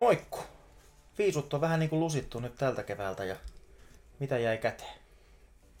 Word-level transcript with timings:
Moikku! 0.00 0.38
Viisut 1.18 1.54
on 1.54 1.60
vähän 1.60 1.80
niin 1.80 1.90
kuin 1.90 2.00
lusittu 2.00 2.40
nyt 2.40 2.54
tältä 2.56 2.82
keväältä 2.82 3.24
ja 3.24 3.36
mitä 4.18 4.38
jäi 4.38 4.58
käteen? 4.58 4.94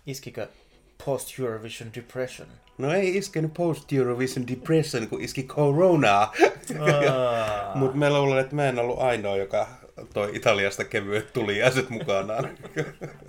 Iskikö 0.06 0.48
Post 1.04 1.40
Eurovision 1.40 1.90
Depression? 1.94 2.48
No 2.78 2.92
ei 2.92 3.16
iskenyt 3.16 3.54
Post 3.54 3.92
Eurovision 3.92 4.46
Depression, 4.48 5.08
kun 5.08 5.20
iski 5.20 5.42
Corona. 5.42 6.32
Mutta 7.74 7.96
mä 7.96 8.10
luulen, 8.10 8.38
että 8.38 8.54
mä 8.54 8.68
en 8.68 8.78
ollut 8.78 8.98
ainoa, 8.98 9.36
joka 9.36 9.68
toi 10.14 10.36
Italiasta 10.36 10.84
kevyet 10.84 11.32
tuliaiset 11.32 11.90
mukanaan. 11.90 12.58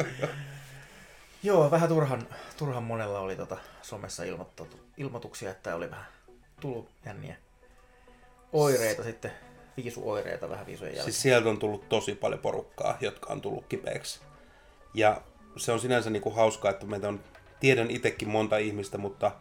Joo, 1.44 1.72
vähän 1.72 1.90
turhan, 1.90 2.28
turhan 2.58 2.84
monella 2.84 3.20
oli 3.20 3.36
tota 3.36 3.58
somessa 3.82 4.24
ilmoituksia, 4.98 5.52
että 5.52 5.76
oli 5.76 5.92
vähän 5.92 6.08
tullut 6.62 6.90
jänniä 7.06 7.36
oireita 8.54 9.04
sitten, 9.04 9.32
viisuoireita 9.78 10.50
vähän 10.50 10.66
viisujen 10.66 10.92
jälkeen. 10.92 11.14
Siis 11.14 11.22
sieltä 11.22 11.50
on 11.50 11.60
tullut 11.60 11.90
tosi 11.90 12.16
paljon 12.16 12.40
porukkaa, 12.40 12.98
jotka 13.02 13.34
on 13.34 13.42
tullut 13.42 13.66
kipeäksi. 13.70 14.20
Ja 14.94 15.22
se 15.58 15.72
on 15.72 15.80
sinänsä 15.80 16.10
niinku 16.10 16.30
hauskaa, 16.30 16.72
että 16.72 16.86
meitä 16.86 17.08
on, 17.08 17.20
tiedän 17.60 17.92
itsekin 17.92 18.30
monta 18.30 18.58
ihmistä, 18.58 18.98
mutta 18.98 19.32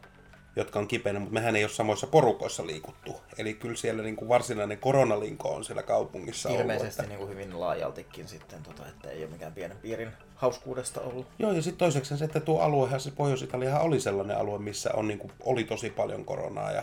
jotka 0.56 0.78
on 0.78 0.88
kipeänä, 0.88 1.18
mutta 1.18 1.34
mehän 1.34 1.56
ei 1.56 1.64
ole 1.64 1.70
samoissa 1.70 2.06
porukoissa 2.06 2.66
liikuttu. 2.66 3.16
Eli 3.38 3.54
kyllä 3.54 3.76
siellä 3.76 4.02
niin 4.02 4.16
kuin 4.16 4.28
varsinainen 4.28 4.78
koronalinko 4.78 5.48
on 5.48 5.64
siellä 5.64 5.82
kaupungissa 5.82 6.48
Ilmeisesti 6.48 7.02
ollut. 7.02 7.08
niin 7.08 7.18
kuin 7.18 7.30
hyvin 7.30 7.60
laajaltikin 7.60 8.28
sitten, 8.28 8.62
tota, 8.62 8.88
että 8.88 9.10
ei 9.10 9.22
ole 9.22 9.30
mikään 9.30 9.52
pienen 9.52 9.76
piirin 9.76 10.10
hauskuudesta 10.34 11.00
ollut. 11.00 11.26
Joo, 11.38 11.52
ja 11.52 11.62
sitten 11.62 11.78
toiseksi 11.78 12.16
se, 12.16 12.24
että 12.24 12.40
tuo 12.40 12.60
aluehan, 12.60 13.00
se 13.00 13.10
Pohjois-Italiahan 13.10 13.82
oli 13.82 14.00
sellainen 14.00 14.38
alue, 14.38 14.58
missä 14.58 14.90
on, 14.94 15.08
niin 15.08 15.18
kuin, 15.18 15.32
oli 15.40 15.64
tosi 15.64 15.90
paljon 15.90 16.24
koronaa 16.24 16.72
ja 16.72 16.82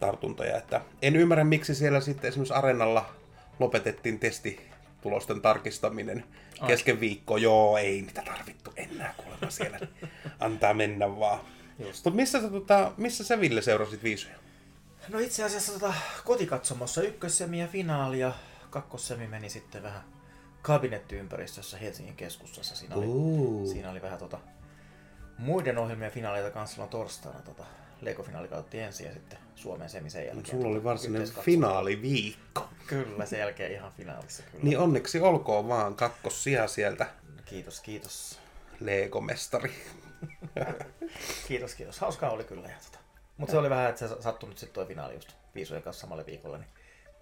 tartuntoja. 0.00 0.56
Että 0.56 0.80
en 1.02 1.16
ymmärrä, 1.16 1.44
miksi 1.44 1.74
siellä 1.74 2.00
sitten 2.00 2.28
esimerkiksi 2.28 2.54
Arenalla 2.54 3.14
lopetettiin 3.58 4.18
testitulosten 4.18 5.40
tarkistaminen 5.40 6.24
Ai. 6.60 6.68
kesken 6.68 7.00
viikkoa. 7.00 7.38
Joo, 7.38 7.76
ei 7.76 8.02
niitä 8.02 8.22
tarvittu 8.22 8.72
enää 8.76 9.14
kuulemma 9.16 9.50
siellä. 9.50 9.78
Antaa 10.40 10.74
mennä 10.74 11.18
vaan. 11.18 11.40
Mutta 11.78 12.10
missä, 12.10 12.40
sä, 12.40 12.48
tota, 12.48 12.92
missä 12.96 13.24
sä 13.24 13.40
Ville 13.40 13.62
seurasit 13.62 14.02
viisuja? 14.02 14.34
No 15.08 15.18
itse 15.18 15.44
asiassa 15.44 15.72
tota, 15.72 15.94
kotikatsomossa 16.24 17.02
ykkössemi 17.02 17.60
ja 17.60 17.66
finaali 17.66 18.18
ja 18.18 18.32
kakkossemi 18.70 19.26
meni 19.26 19.50
sitten 19.50 19.82
vähän 19.82 20.02
kabinettiympäristössä 20.62 21.78
Helsingin 21.78 22.16
keskustassa. 22.16 22.76
Siinä 22.76 22.96
oli, 22.96 23.68
siinä 23.68 23.90
oli 23.90 24.02
vähän 24.02 24.18
tota, 24.18 24.38
muiden 25.38 25.78
ohjelmien 25.78 26.12
finaaleita 26.12 26.50
kanssa 26.50 26.74
silloin 26.74 26.90
torstaina. 26.90 27.42
Tota, 27.42 27.64
Lego-finaali 28.00 28.48
kautta 28.48 28.76
ensin 28.76 29.06
ja 29.06 29.12
sitten 29.12 29.38
Suomen 29.54 29.88
semi 29.88 30.10
sen 30.10 30.26
jälkeen. 30.26 30.46
Sulla 30.46 30.68
oli 30.68 30.84
varsinainen 30.84 31.32
finaaliviikko. 31.40 32.68
Kyllä, 32.86 33.26
sen 33.26 33.38
jälkeen 33.38 33.72
ihan 33.72 33.92
finaalissa 33.96 34.42
kyllä. 34.42 34.64
Niin 34.64 34.78
onneksi 34.78 35.20
olkoon 35.20 35.68
vaan 35.68 35.94
kakkossija 35.94 36.68
sieltä, 36.68 37.06
Kiitos, 37.48 37.80
kiitos. 37.80 38.38
Lego-mestari. 38.80 39.72
Kiitos, 41.48 41.74
kiitos. 41.74 42.00
Hauskaa 42.00 42.30
oli 42.30 42.44
kyllä. 42.44 42.68
Ja 42.68 42.74
tota. 42.84 42.98
Mutta 43.36 43.52
se 43.52 43.58
oli 43.58 43.70
vähän, 43.70 43.88
että 43.88 44.08
se 44.08 44.16
sattui 44.20 44.48
nyt 44.48 44.58
sitten 44.58 44.74
toi 44.74 44.86
finaali 44.86 45.14
just 45.14 45.32
viisujen 45.54 45.82
kanssa 45.82 46.00
samalle 46.00 46.26
viikolle, 46.26 46.58
niin 46.58 46.68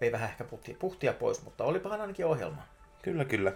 vei 0.01 0.11
vähän 0.11 0.29
ehkä 0.29 0.43
puhtia, 0.43 0.75
puhtia 0.79 1.13
pois, 1.13 1.43
mutta 1.43 1.63
olipahan 1.63 2.01
ainakin 2.01 2.25
ohjelma. 2.25 2.61
Kyllä, 3.01 3.25
kyllä. 3.25 3.53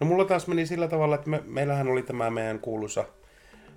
No 0.00 0.06
mulla 0.06 0.24
taas 0.24 0.46
meni 0.46 0.66
sillä 0.66 0.88
tavalla, 0.88 1.14
että 1.14 1.30
me, 1.30 1.42
meillähän 1.44 1.88
oli 1.88 2.02
tämä 2.02 2.30
meidän 2.30 2.58
kuuluisa 2.58 3.04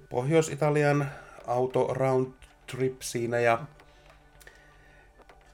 Pohjois-Italian 0.10 1.12
auto 1.48 1.94
round 1.94 2.34
trip 2.68 3.02
siinä 3.02 3.40
ja 3.40 3.66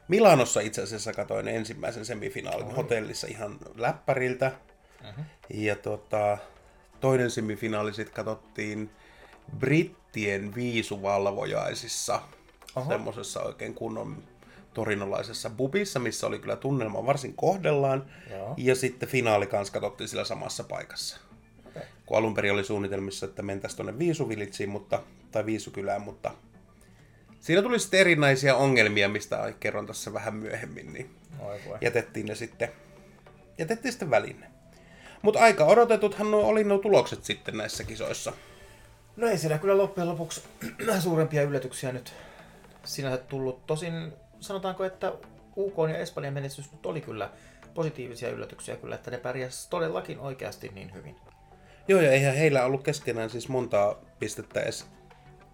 Milanossa 0.08 0.60
itse 0.60 0.82
asiassa 0.82 1.14
katoin 1.14 1.48
ensimmäisen 1.48 2.06
semifinaalin 2.06 2.68
Oi. 2.68 2.74
hotellissa 2.74 3.28
ihan 3.28 3.58
läppäriltä. 3.76 4.52
Mhm. 5.02 5.22
Ja 5.50 5.76
tota, 5.76 6.38
toinen 7.00 7.32
semifinaali 7.32 7.94
sitten 7.94 8.16
katsottiin 8.16 8.90
brittien 9.60 10.56
viisuvalvojaisissa. 10.56 12.22
Oho. 12.76 12.92
Semmoisessa 12.92 13.42
oikein 13.42 13.74
kunnon 13.74 14.24
torinolaisessa 14.74 15.50
bubissa, 15.50 16.00
missä 16.00 16.28
oli 16.28 16.40
kyllä 16.40 16.56
tunnelma 16.56 17.06
varsin 17.06 17.34
kohdellaan. 17.36 18.06
Joo. 18.30 18.54
Ja 18.58 18.76
sitten 18.76 19.10
finaali 19.10 19.48
kanssa 19.48 19.74
katsottiin 19.74 20.08
sillä 20.08 20.24
samassa 20.24 20.64
paikassa. 20.64 21.18
Okei. 21.68 21.84
Kun 22.06 22.18
alun 22.18 22.34
perin 22.34 22.54
oli 22.54 22.64
suunnitelmissa, 22.64 23.26
että 23.26 23.42
mentäisiin 23.42 23.78
tuonne 23.78 24.00
Viisuvilitsiin, 24.00 24.70
mutta, 24.70 25.04
tai 25.32 25.46
Viisukylään, 25.46 26.02
mutta 26.02 26.32
siinä 27.41 27.62
tuli 27.62 27.79
sitten 27.79 28.00
erinäisiä 28.00 28.56
ongelmia, 28.56 29.09
mistä 29.09 29.53
kerron 29.59 29.88
tässä 29.88 30.13
vähän 30.13 30.35
myöhemmin, 30.35 30.94
niin 30.94 31.16
Oi 31.40 31.59
voi. 31.66 31.78
jätettiin 31.81 32.25
ne 32.25 32.35
sitten, 32.35 32.69
jätettiin 33.57 33.91
sitten 33.91 34.12
väline. 34.12 34.47
Mutta 35.22 35.40
aika 35.40 35.66
odotetuthan 35.66 36.31
nuo 36.31 36.47
oli 36.47 36.63
nuo 36.63 36.78
tulokset 36.78 37.24
sitten 37.24 37.57
näissä 37.57 37.84
kisoissa. 37.84 38.34
No 39.16 39.28
ei 39.28 39.38
siellä 39.38 39.57
kyllä 39.57 39.78
loppujen 39.78 40.09
lopuksi 40.09 40.44
suurempia 41.00 41.41
yllätyksiä 41.41 41.91
nyt 41.91 42.13
sinänsä 42.84 43.18
tullut. 43.18 43.68
Tosin 43.68 44.13
sanotaanko, 44.40 44.84
että 44.84 45.13
UK 45.58 45.75
ja 45.90 45.97
Espanjan 45.97 46.34
menestys 46.34 46.72
nyt 46.72 46.85
oli 46.85 47.02
kyllä 47.02 47.29
positiivisia 47.73 48.29
yllätyksiä 48.29 48.75
kyllä, 48.75 48.96
että 48.96 49.12
ne 49.12 49.18
pärjäs 49.18 49.68
todellakin 49.68 50.19
oikeasti 50.19 50.72
niin 50.75 50.94
hyvin. 50.94 51.16
Joo, 51.88 52.02
ja 52.02 52.12
eihän 52.12 52.35
heillä 52.35 52.66
ollut 52.66 52.84
keskenään 52.84 53.29
siis 53.29 53.50
montaa 53.50 53.96
pistettä 54.19 54.62
edes 54.62 54.85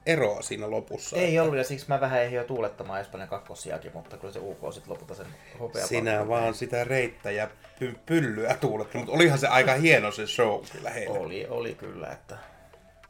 eroa 0.07 0.41
siinä 0.41 0.71
lopussa. 0.71 1.17
Ei 1.17 1.39
ollut, 1.39 1.57
ja 1.57 1.63
siksi 1.63 1.85
mä 1.87 2.01
vähän 2.01 2.21
ehdin 2.21 2.35
jo 2.35 2.43
tuulettamaan 2.43 3.01
Espanjan 3.01 3.29
kakkossiakin, 3.29 3.91
mutta 3.93 4.17
kyllä 4.17 4.33
se 4.33 4.39
UK 4.39 4.73
sitten 4.73 4.93
lopulta 4.93 5.15
sen 5.15 5.27
hopea 5.59 5.87
Sinä 5.87 6.27
vaan 6.27 6.53
sitä 6.53 6.83
reittä 6.83 7.31
ja 7.31 7.49
py- 7.79 7.97
pyllyä 8.05 8.53
tuuletta, 8.55 8.97
mutta 8.97 9.13
olihan 9.13 9.39
se 9.39 9.47
aika 9.47 9.73
hieno 9.73 10.11
se 10.11 10.27
show 10.27 10.61
kyllä 10.71 10.89
heillä. 10.89 11.19
Oli, 11.19 11.47
oli 11.49 11.75
kyllä, 11.75 12.07
että, 12.07 12.37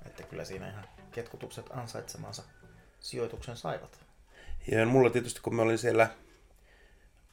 että 0.05 0.23
kyllä 0.23 0.45
siinä 0.45 0.69
ihan 0.69 0.85
ketkutukset 1.11 1.65
ansaitsemansa 1.69 2.43
sijoituksen 2.99 3.57
saivat. 3.57 3.99
Ja 4.71 4.85
mulla 4.85 5.09
tietysti, 5.09 5.41
kun 5.41 5.55
mä 5.55 5.61
olin 5.61 5.77
siellä 5.77 6.07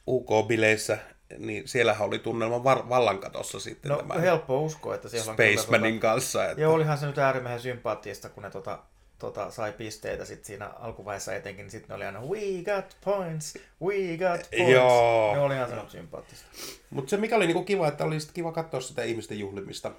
UK-bileissä, 0.07 0.97
niin 1.37 1.67
siellähän 1.67 2.07
oli 2.07 2.19
tunnelma 2.19 2.63
var- 2.63 2.89
vallankatossa 2.89 3.59
sitten 3.59 3.89
No 3.89 3.97
tämän 3.97 4.21
helppo 4.21 4.61
uskoa, 4.61 4.95
että 4.95 5.09
siellä 5.09 5.31
on 5.31 5.35
Spacemanin 5.35 5.99
kanssa. 5.99 6.45
Että... 6.49 6.61
Joo, 6.61 6.73
olihan 6.73 6.97
se 6.97 7.05
nyt 7.05 7.17
äärimmäisen 7.17 7.59
sympaattista, 7.59 8.29
kun 8.29 8.43
ne 8.43 8.49
tota, 8.49 8.79
tota, 9.19 9.51
sai 9.51 9.71
pisteitä 9.71 10.25
sit 10.25 10.45
siinä 10.45 10.67
alkuvaiheessa 10.67 11.35
etenkin, 11.35 11.63
niin 11.63 11.71
sitten 11.71 11.89
ne 11.89 11.95
oli 11.95 12.05
aina 12.05 12.21
we 12.21 12.39
got 12.75 12.97
points, 13.05 13.53
we 13.81 13.93
got 14.17 14.49
points. 14.51 14.71
Joo. 14.71 15.33
Ne 15.35 15.39
oli 15.41 15.53
ihan 15.55 15.71
nyt 15.75 15.89
sympaattista. 15.89 16.45
Mutta 16.89 17.09
se 17.09 17.17
mikä 17.17 17.35
oli 17.35 17.45
niinku 17.47 17.63
kiva, 17.63 17.87
että 17.87 18.03
oli 18.05 18.19
sit 18.19 18.31
kiva 18.31 18.51
katsoa 18.51 18.81
sitä 18.81 19.03
ihmisten 19.03 19.39
juhlimista 19.39 19.91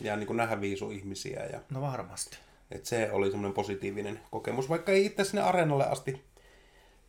ja 0.00 0.16
niinku 0.16 0.32
nähdä 0.32 0.60
viisu 0.60 0.90
ihmisiä. 0.90 1.44
Ja, 1.52 1.60
No 1.70 1.80
varmasti. 1.80 2.38
et 2.70 2.86
se 2.86 3.08
oli 3.12 3.30
semmoinen 3.30 3.54
positiivinen 3.54 4.20
kokemus, 4.30 4.68
vaikka 4.68 4.92
ei 4.92 5.06
itse 5.06 5.24
sinne 5.24 5.42
areenalle 5.42 5.84
asti 5.86 6.24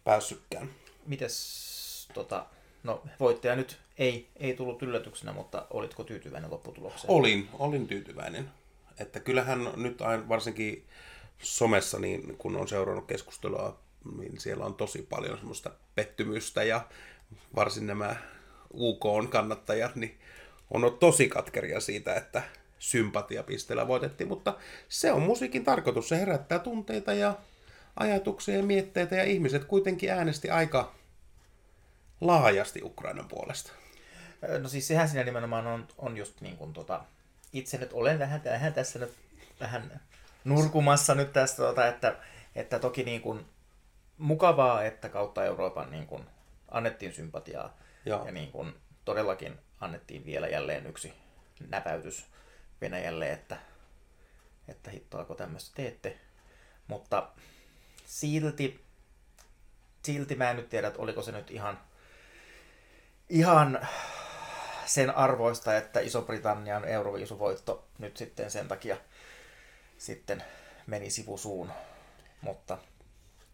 päässytkään. 0.04 0.70
Mites, 1.06 2.08
tota, 2.14 2.46
no 2.84 3.04
voittaja 3.20 3.56
nyt 3.56 3.78
ei, 3.98 4.28
ei 4.38 4.54
tullut 4.54 4.82
yllätyksenä, 4.84 5.34
mutta 5.34 5.68
olitko 5.70 6.04
tyytyväinen 6.04 6.52
lopputulokseen? 6.52 7.12
Olin, 7.14 7.50
olin 7.60 7.88
tyytyväinen. 7.88 8.50
Että 9.00 9.20
kyllähän 9.20 9.70
nyt 9.76 10.00
varsinkin 10.30 10.86
somessa, 11.40 12.00
niin 12.00 12.38
kun 12.38 12.56
on 12.56 12.68
seurannut 12.68 13.08
keskustelua, 13.08 13.80
niin 14.18 14.40
siellä 14.40 14.66
on 14.66 14.76
tosi 14.76 15.02
paljon 15.10 15.38
semmoista 15.38 15.72
pettymystä 15.96 16.64
ja 16.64 16.88
varsin 17.56 17.88
nämä 17.88 18.16
UK-kannattajat, 18.74 19.96
niin 19.96 20.20
on 20.72 20.84
ollut 20.84 21.00
tosi 21.00 21.30
katkeria 21.30 21.80
siitä, 21.80 22.16
että 22.16 22.44
sympatiapisteellä 22.80 23.88
voitettiin, 23.88 24.28
mutta 24.28 24.58
se 24.90 25.12
on 25.12 25.22
musiikin 25.22 25.64
tarkoitus. 25.64 26.10
Se 26.10 26.20
herättää 26.20 26.60
tunteita 26.60 27.14
ja 27.14 27.38
ajatuksia 27.96 28.58
ja 28.58 28.64
mietteitä 28.64 29.16
ja 29.16 29.24
ihmiset 29.24 29.66
kuitenkin 29.66 30.12
äänesti 30.12 30.50
aika 30.50 30.96
laajasti 32.22 32.82
Ukrainan 32.84 33.28
puolesta. 33.28 33.72
No 34.60 34.70
siis 34.70 34.88
sehän 34.88 35.10
siinä 35.10 35.24
nimenomaan 35.24 35.68
on, 35.68 35.88
on 35.98 36.18
just 36.18 36.42
niin 36.42 36.58
kuin 36.58 36.74
tota, 36.74 37.04
itse 37.54 37.78
nyt 37.78 37.94
olen 37.94 38.20
vähän, 38.20 38.44
vähän 38.44 38.74
tässä 38.74 39.00
nyt 39.00 39.14
vähän 39.60 40.02
nurkumassa 40.44 41.16
nyt 41.16 41.34
tästä, 41.34 41.58
tota, 41.58 41.88
että, 41.88 42.16
että 42.56 42.80
toki 42.80 43.04
niin 43.04 43.22
kuin 43.22 43.46
mukavaa, 44.18 44.84
että 44.84 45.10
kautta 45.10 45.46
Euroopan 45.46 45.92
niin 45.92 46.08
kuin 46.08 46.26
annettiin 46.72 47.14
sympatiaa 47.14 47.78
Joo. 48.06 48.26
ja 48.26 48.32
niin 48.32 48.52
kuin 48.52 48.74
todellakin 49.06 49.60
annettiin 49.80 50.26
vielä 50.26 50.48
jälleen 50.48 50.88
yksi 50.88 51.14
näpäytys 51.68 52.26
Venäjälle, 52.82 53.32
että, 53.32 53.58
että 54.68 54.92
hittoako 54.92 55.36
tämmöistä 55.36 55.72
teette. 55.76 56.18
Mutta 56.88 57.30
silti, 58.06 58.86
silti 60.04 60.36
mä 60.36 60.50
en 60.50 60.56
nyt 60.56 60.70
tiedä, 60.70 60.88
että 60.88 61.02
oliko 61.02 61.22
se 61.22 61.32
nyt 61.32 61.52
ihan, 61.52 61.80
ihan 63.30 63.88
sen 64.86 65.16
arvoista, 65.16 65.78
että 65.78 66.00
Iso-Britannian 66.00 66.86
Euroviisuvoitto 66.86 67.88
nyt 68.00 68.18
sitten 68.18 68.52
sen 68.52 68.68
takia 68.68 68.98
sitten 69.98 70.44
meni 70.88 71.10
sivusuun. 71.10 71.72
Mutta 72.42 72.78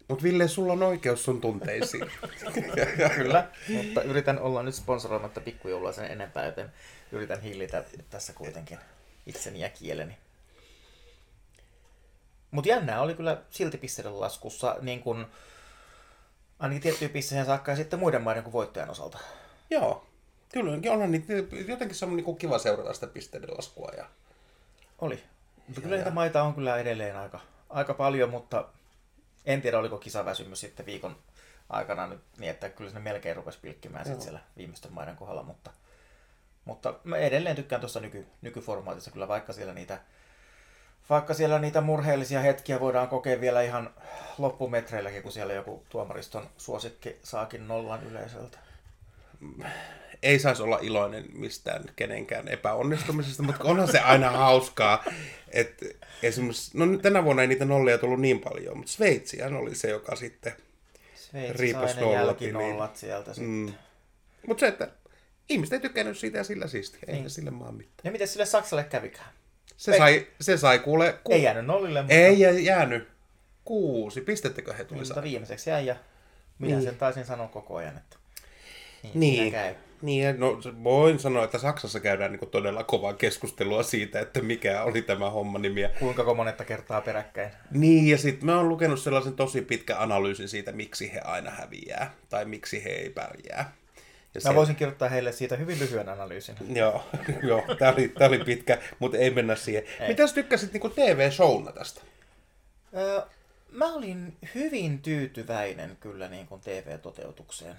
Mutta 0.08 0.22
Ville, 0.22 0.48
sulla 0.48 0.72
on 0.72 0.82
oikeus 0.82 1.24
sun 1.24 1.40
tunteisiin. 1.40 2.10
Kyllä, 3.16 3.48
mutta 3.68 4.02
yritän 4.02 4.38
olla 4.38 4.62
nyt 4.62 4.74
sponsoroimatta 4.74 5.40
pikkujoulua 5.40 5.92
sen 5.92 6.10
enempää, 6.10 6.46
joten 6.46 6.72
yritän 7.12 7.40
hillitä 7.40 7.84
tässä 8.10 8.32
kuitenkin 8.32 8.78
itseni 9.26 9.60
ja 9.60 9.68
kieleni. 9.68 10.16
Mutta 12.50 12.68
jännää 12.68 13.02
oli 13.02 13.14
kyllä 13.14 13.42
silti 13.50 13.78
pisteiden 13.78 14.20
laskussa, 14.20 14.76
niin 14.80 15.00
kun, 15.00 15.26
ainakin 16.58 16.82
tiettyyn 16.82 17.10
pisteeseen 17.10 17.46
saakka 17.46 17.72
ja 17.72 17.76
sitten 17.76 17.98
muiden 17.98 18.22
maiden 18.22 18.42
kuin 18.42 18.52
voittajan 18.52 18.90
osalta. 18.90 19.18
Joo, 19.70 20.06
kyllä 20.52 20.92
onhan 20.92 21.12
niitä, 21.12 21.32
jotenkin 21.68 21.94
se 21.94 22.04
on 22.04 22.16
niinku 22.16 22.34
kiva 22.34 22.58
seurata 22.58 22.94
sitä 22.94 23.06
pisteiden 23.06 23.50
laskua. 23.50 23.92
Ja... 23.96 24.08
Oli. 24.98 25.22
Mutta 25.66 25.80
kyllä 25.80 25.96
niitä 25.96 26.10
maita 26.10 26.42
on 26.42 26.54
kyllä 26.54 26.76
edelleen 26.76 27.16
aika, 27.16 27.40
aika 27.70 27.94
paljon, 27.94 28.30
mutta 28.30 28.68
en 29.44 29.62
tiedä 29.62 29.78
oliko 29.78 29.98
kisaväsymys 29.98 30.60
sitten 30.60 30.86
viikon 30.86 31.16
aikana 31.68 32.06
nyt 32.06 32.20
niin, 32.38 32.50
että 32.50 32.68
kyllä 32.68 32.90
se 32.90 32.98
melkein 32.98 33.36
rupesi 33.36 33.58
pilkkimään 33.62 34.04
sitten 34.04 34.22
siellä 34.22 34.40
viimeisten 34.56 34.92
maiden 34.92 35.16
kohdalla, 35.16 35.42
mutta, 35.42 35.70
mutta 36.64 36.94
mä 37.04 37.16
edelleen 37.16 37.56
tykkään 37.56 37.80
tuossa 37.80 38.00
nyky, 38.00 38.26
nykyformaatissa 38.42 39.10
kyllä, 39.10 39.28
vaikka 39.28 39.52
siellä 39.52 39.74
niitä 39.74 39.98
vaikka 41.10 41.34
siellä 41.34 41.58
niitä 41.58 41.80
murheellisia 41.80 42.40
hetkiä 42.40 42.80
voidaan 42.80 43.08
kokea 43.08 43.40
vielä 43.40 43.62
ihan 43.62 43.90
loppumetreilläkin, 44.38 45.22
kun 45.22 45.32
siellä 45.32 45.52
joku 45.52 45.84
tuomariston 45.88 46.50
suosikki 46.56 47.16
saakin 47.22 47.68
nollan 47.68 48.04
yleisöltä. 48.04 48.58
Ei 50.24 50.38
saisi 50.38 50.62
olla 50.62 50.78
iloinen 50.82 51.24
mistään 51.32 51.84
kenenkään 51.96 52.48
epäonnistumisesta, 52.48 53.42
mutta 53.42 53.64
onhan 53.64 53.88
se 53.88 53.98
aina 53.98 54.30
hauskaa. 54.30 55.04
Että 55.48 55.86
esimerkiksi, 56.22 56.78
no 56.78 56.98
tänä 56.98 57.24
vuonna 57.24 57.42
ei 57.42 57.48
niitä 57.48 57.64
nollia 57.64 57.98
tullut 57.98 58.20
niin 58.20 58.40
paljon, 58.40 58.76
mutta 58.76 58.92
Sveitsihän 58.92 59.54
oli 59.54 59.74
se, 59.74 59.90
joka 59.90 60.16
sitten 60.16 60.52
Sveitsi 61.14 61.62
riipas 61.62 61.96
ne 61.96 62.12
jälkinollat 62.12 62.96
sieltä 62.96 63.30
mm. 63.30 63.34
sitten. 63.34 63.78
Mutta 64.46 64.60
se, 64.60 64.66
että 64.66 64.88
ihmiset 65.48 65.72
ei 65.72 65.80
tykännyt 65.80 66.18
siitä 66.18 66.38
ja 66.38 66.44
sillä 66.44 66.66
siistiä, 66.66 67.00
ei 67.06 67.14
niin. 67.14 67.30
sille 67.30 67.50
maan 67.50 67.74
mitään. 67.74 68.00
Ja 68.04 68.10
miten 68.10 68.28
sille 68.28 68.46
Saksalle 68.46 68.84
kävikään? 68.84 69.30
Se, 69.76 69.98
sai, 69.98 70.26
se 70.40 70.56
sai 70.56 70.78
kuule... 70.78 71.18
Ku... 71.24 71.32
Ei 71.32 71.42
jäänyt 71.42 71.66
nollille, 71.66 72.02
mutta... 72.02 72.14
Ei 72.14 72.64
jäänyt. 72.64 73.08
Kuusi. 73.64 74.20
Pistettekö 74.20 74.74
he 74.74 74.84
tuli 74.84 75.00
Mutta 75.00 75.22
viimeiseksi 75.22 75.70
jäi 75.70 75.86
ja 75.86 75.96
minä 76.58 76.76
niin. 76.76 76.84
sen 76.84 76.96
taisin 76.96 77.24
sanoa 77.24 77.48
koko 77.48 77.76
ajan, 77.76 77.96
että 77.96 78.16
niin, 79.02 79.20
niin. 79.20 79.52
käy. 79.52 79.74
Niin, 80.04 80.40
no 80.40 80.58
voin 80.84 81.18
sanoa, 81.18 81.44
että 81.44 81.58
Saksassa 81.58 82.00
käydään 82.00 82.32
niin 82.32 82.50
todella 82.50 82.84
kovaa 82.84 83.14
keskustelua 83.14 83.82
siitä, 83.82 84.20
että 84.20 84.40
mikä 84.42 84.82
oli 84.82 85.02
tämä 85.02 85.30
homma 85.30 85.58
nimi. 85.58 85.88
Kuinka 85.98 86.34
monetta 86.34 86.64
kertaa 86.64 87.00
peräkkäin. 87.00 87.50
Niin, 87.70 88.08
ja 88.08 88.18
sitten 88.18 88.46
mä 88.46 88.56
oon 88.56 88.68
lukenut 88.68 89.00
sellaisen 89.00 89.32
tosi 89.34 89.62
pitkä 89.62 89.98
analyysin 89.98 90.48
siitä, 90.48 90.72
miksi 90.72 91.12
he 91.12 91.20
aina 91.20 91.50
häviää, 91.50 92.14
tai 92.28 92.44
miksi 92.44 92.84
he 92.84 92.90
ei 92.90 93.10
pärjää. 93.10 93.72
Ja 94.34 94.40
Mä 94.44 94.50
se... 94.50 94.54
voisin 94.54 94.76
kirjoittaa 94.76 95.08
heille 95.08 95.32
siitä 95.32 95.56
hyvin 95.56 95.78
lyhyen 95.78 96.08
analyysin. 96.08 96.54
joo, 96.74 97.04
joo 97.48 97.62
tämä 97.78 97.92
oli, 97.92 98.08
tää 98.08 98.28
oli 98.28 98.38
pitkä, 98.38 98.78
mutta 98.98 99.18
ei 99.18 99.30
mennä 99.30 99.56
siihen. 99.56 99.82
Ei. 100.00 100.08
Mitä 100.08 100.26
sä 100.26 100.34
tykkäsit 100.34 100.72
niin 100.72 100.92
TV-showna 100.92 101.72
tästä? 101.72 102.00
Öö, 102.96 103.22
mä 103.72 103.94
olin 103.94 104.36
hyvin 104.54 104.98
tyytyväinen 105.02 105.96
kyllä 106.00 106.28
niin 106.28 106.46
kuin 106.46 106.60
TV-toteutukseen. 106.60 107.76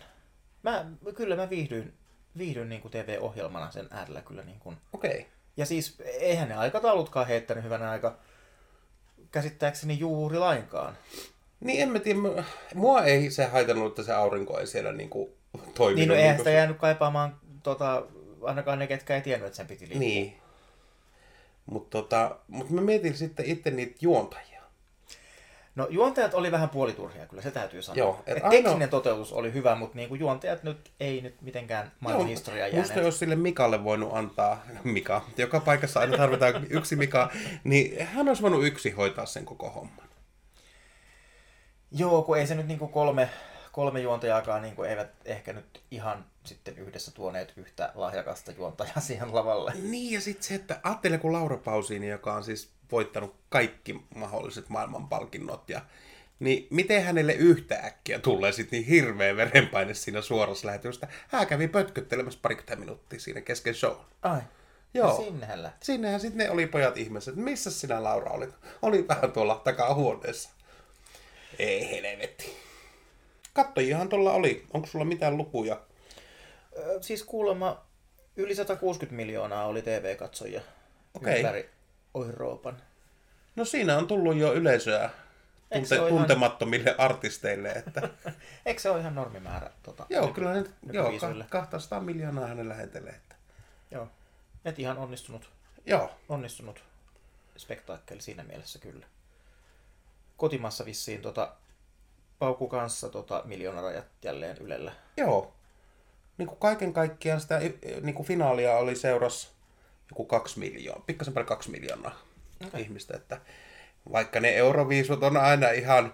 Mä, 0.64 0.86
kyllä 1.16 1.36
mä 1.36 1.50
viihdyin, 1.50 1.94
viihdyin 2.38 2.70
niin 2.70 2.82
kuin 2.82 2.92
TV-ohjelmana 2.92 3.72
sen 3.72 3.88
äärellä 3.92 4.22
kyllä. 4.22 4.44
Niin 4.44 4.60
kuin. 4.60 4.78
Okei. 4.94 5.12
Okay. 5.12 5.24
Ja 5.58 5.66
siis 5.66 5.96
eihän 6.06 6.50
ne 6.50 6.56
aikataulutkaan 6.56 7.28
heittänyt 7.28 7.64
hyvänä 7.64 7.92
aika 7.92 8.18
käsittääkseni 9.32 10.00
juuri 10.00 10.38
lainkaan. 10.38 10.98
Niin 11.60 11.82
en 11.82 11.90
mä 11.90 12.00
tiedä, 12.00 12.20
mua 12.76 13.04
ei 13.04 13.32
se 13.32 13.46
haitannut, 13.46 13.88
että 13.88 14.04
se 14.04 14.14
aurinko 14.14 14.60
ei 14.60 14.68
siellä 14.68 14.92
niin 14.92 15.10
kuin 15.10 15.30
toiminut. 15.78 15.96
Niin, 15.96 16.10
no 16.10 16.16
eihän 16.16 16.30
niin 16.30 16.38
sitä 16.38 16.50
se... 16.50 16.56
jäänyt 16.56 16.78
kaipaamaan 16.78 17.40
tota, 17.64 18.04
ainakaan 18.42 18.80
ne, 18.80 18.88
ketkä 18.88 19.16
ei 19.16 19.22
tiennyt, 19.22 19.48
että 19.48 19.58
sen 19.58 19.68
piti 19.68 19.86
liikkua. 19.86 20.00
Niin. 20.00 20.36
Mutta 21.66 22.02
tota, 22.02 22.38
mut 22.48 22.70
mä 22.70 22.82
mietin 22.82 23.18
sitten 23.18 23.46
itse 23.46 23.72
niitä 23.72 23.96
juontajia. 24.02 24.55
No 25.76 25.88
juontajat 25.90 26.34
oli 26.34 26.52
vähän 26.52 26.70
puoliturhia, 26.70 27.26
kyllä 27.26 27.44
se 27.44 27.52
täytyy 27.52 27.82
sanoa. 27.82 27.98
Joo, 27.98 28.24
et 28.28 28.38
et 28.38 28.44
aino... 28.44 28.50
tekninen 28.50 28.90
toteutus 28.90 29.34
oli 29.34 29.54
hyvä, 29.54 29.76
mutta 29.76 29.98
niinku 29.98 30.16
juontajat 30.16 30.64
nyt 30.64 30.92
ei 31.00 31.22
nyt 31.22 31.42
mitenkään 31.42 31.92
maailman 32.00 32.28
historiaa 32.28 32.68
jääneet. 32.68 32.88
Musta 32.88 33.00
jos 33.00 33.20
sille 33.20 33.36
Mikalle 33.36 33.84
voinut 33.84 34.10
antaa, 34.14 34.64
Mika, 34.84 35.22
joka 35.38 35.60
paikassa 35.60 36.00
aina 36.00 36.18
tarvitaan 36.18 36.68
yksi 36.70 36.96
Mika, 36.96 37.32
niin 37.64 38.06
hän 38.06 38.28
olisi 38.28 38.42
voinut 38.42 38.66
yksi 38.66 38.92
hoitaa 38.92 39.26
sen 39.26 39.46
koko 39.46 39.70
homman. 39.70 40.06
Joo, 41.92 42.22
kun 42.22 42.38
ei 42.38 42.48
se 42.48 42.56
nyt 42.56 42.68
niinku 42.68 42.88
kolme, 42.88 43.30
kolme 43.72 44.00
juontajaakaan 44.00 44.62
niin 44.62 44.76
kuin 44.76 44.90
eivät 44.90 45.10
ehkä 45.26 45.54
nyt 45.54 45.82
ihan 45.92 46.26
sitten 46.44 46.78
yhdessä 46.78 47.12
tuoneet 47.12 47.54
yhtä 47.58 47.92
lahjakasta 47.96 48.52
juontajaa 48.52 49.00
siihen 49.00 49.36
lavalle. 49.36 49.74
Niin 49.82 50.14
ja 50.14 50.22
sitten 50.22 50.44
se, 50.44 50.56
että 50.56 50.80
ajattelen 50.84 51.20
kun 51.20 51.34
Laura 51.34 51.58
Pausini, 51.58 52.08
joka 52.08 52.34
on 52.34 52.44
siis 52.44 52.75
voittanut 52.92 53.36
kaikki 53.50 54.02
mahdolliset 54.16 54.70
maailmanpalkinnot 54.70 55.70
ja 55.70 55.82
niin 56.40 56.68
miten 56.70 57.04
hänelle 57.04 57.34
yhtäkkiä 57.34 58.20
tulee 58.20 58.52
sitten 58.52 58.80
niin 58.80 58.90
hirveä 58.90 59.36
verenpaine 59.36 59.94
siinä 59.94 60.22
suorassa 60.22 60.68
lähetystä? 60.68 61.08
Hän 61.28 61.48
kävi 61.48 61.68
pötköttelemässä 61.68 62.40
parikymmentä 62.42 62.76
minuuttia 62.76 63.20
siinä 63.20 63.42
kesken 63.42 63.76
show. 63.76 63.96
Ai. 64.22 64.42
Joo. 64.94 65.24
sinnehän 65.24 65.64
lähti. 65.64 65.86
Sinnehän 65.86 66.20
sitten 66.20 66.38
ne 66.38 66.50
oli 66.50 66.68
pojat 66.68 66.98
ihmiset. 66.98 67.36
Missä 67.36 67.72
sinä 67.72 68.04
Laura 68.04 68.32
olit? 68.32 68.50
Oli 68.82 69.08
vähän 69.08 69.32
tuolla 69.32 69.62
takahuoneessa. 69.64 70.50
Ei 71.60 71.90
helvetti. 71.92 72.58
Kattojihan 73.54 74.10
tuolla 74.10 74.32
oli. 74.32 74.66
Onko 74.74 74.88
sulla 74.88 75.06
mitään 75.06 75.38
lukuja? 75.38 75.82
Öö, 76.78 77.02
siis 77.02 77.24
kuulemma 77.24 77.86
yli 78.36 78.56
160 78.56 79.16
miljoonaa 79.16 79.66
oli 79.66 79.82
TV-katsojia 79.82 80.62
okay. 81.14 81.38
ympäri 81.38 81.70
Euroopan. 82.24 82.78
No 83.56 83.66
siinä 83.66 83.98
on 83.98 84.08
tullut 84.08 84.36
jo 84.36 84.54
yleisöä 84.54 85.10
tunte, 85.74 86.10
tuntemattomille 86.10 86.90
ihan... 86.90 87.00
artisteille. 87.00 87.70
Että... 87.70 88.10
Eikö 88.66 88.82
se 88.82 88.90
ole 88.90 89.00
ihan 89.00 89.16
normimäärä? 89.16 89.72
Tota, 89.84 90.06
joo, 90.10 90.28
kyllä 90.28 90.54
ne, 90.54 90.64
joo, 90.92 91.12
200 91.50 92.02
miljoonaa 92.02 92.48
hänen 92.48 92.70
lähetelee. 92.70 93.14
Että... 93.14 93.36
Joo, 93.92 94.08
et 94.66 94.80
ihan 94.80 94.98
onnistunut. 94.98 95.50
Joo. 95.86 96.12
Onnistunut 96.30 96.84
spektaakkeli 97.58 98.22
siinä 98.22 98.44
mielessä 98.44 98.80
kyllä. 98.80 99.06
Kotimassa 100.38 100.86
vissiin 100.86 101.22
tota, 101.22 101.56
paukku 102.40 102.68
kanssa 102.68 103.10
tota, 103.10 103.42
miljoonarajat 103.46 104.06
jälleen 104.24 104.58
Ylellä. 104.58 104.92
Joo. 105.18 105.54
Niin 106.38 106.48
kuin 106.48 106.60
kaiken 106.60 106.94
kaikkiaan 106.94 107.42
sitä 107.42 107.60
niin 108.02 108.16
kuin 108.16 108.28
finaalia 108.28 108.78
oli 108.78 108.96
seurassa 108.96 109.50
joku 110.10 110.26
kaksi 110.26 110.60
miljoonaa, 110.60 111.04
pikkasen 111.06 111.34
paljon 111.34 111.48
kaksi 111.48 111.72
miljoonaa 111.72 112.20
okay. 112.68 112.82
ihmistä. 112.82 113.18
Että 113.18 113.42
vaikka 114.12 114.40
ne 114.40 114.50
euroviisut 114.50 115.24
on 115.24 115.38
aina 115.38 115.70
ihan 115.70 116.14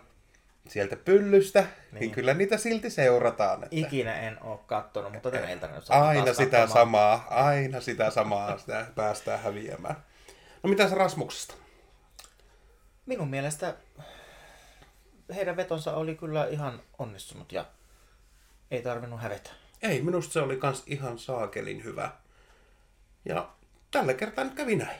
sieltä 0.67 0.95
pyllystä, 0.95 1.61
niin, 1.61 1.99
niin 1.99 2.11
kyllä 2.11 2.33
niitä 2.33 2.57
silti 2.57 2.89
seurataan. 2.89 3.63
Että... 3.63 3.75
Ikinä 3.75 4.19
en 4.19 4.43
ole 4.43 4.59
kattonut, 4.65 5.13
mutta 5.13 5.31
tänä 5.31 5.51
iltana 5.51 5.81
Aina 5.89 6.33
sitä 6.33 6.57
katsomaan. 6.57 6.69
samaa, 6.69 7.27
aina 7.29 7.81
sitä 7.81 8.11
samaa 8.11 8.57
sitä 8.57 8.85
päästään 8.95 9.39
häviämään. 9.39 9.95
No 10.63 10.69
mitä 10.69 10.89
se 10.89 10.95
Rasmuksesta? 10.95 11.53
Minun 13.05 13.27
mielestä 13.27 13.75
heidän 15.35 15.57
vetonsa 15.57 15.95
oli 15.95 16.15
kyllä 16.15 16.47
ihan 16.47 16.81
onnistunut 16.99 17.51
ja 17.51 17.65
ei 18.71 18.81
tarvinnut 18.81 19.21
hävetä. 19.21 19.49
Ei, 19.81 20.01
minusta 20.01 20.33
se 20.33 20.39
oli 20.39 20.57
kans 20.57 20.83
ihan 20.85 21.19
saakelin 21.19 21.83
hyvä. 21.83 22.11
Ja 23.25 23.49
tällä 23.91 24.13
kertaa 24.13 24.43
nyt 24.43 24.53
kävi 24.53 24.75
näin. 24.75 24.99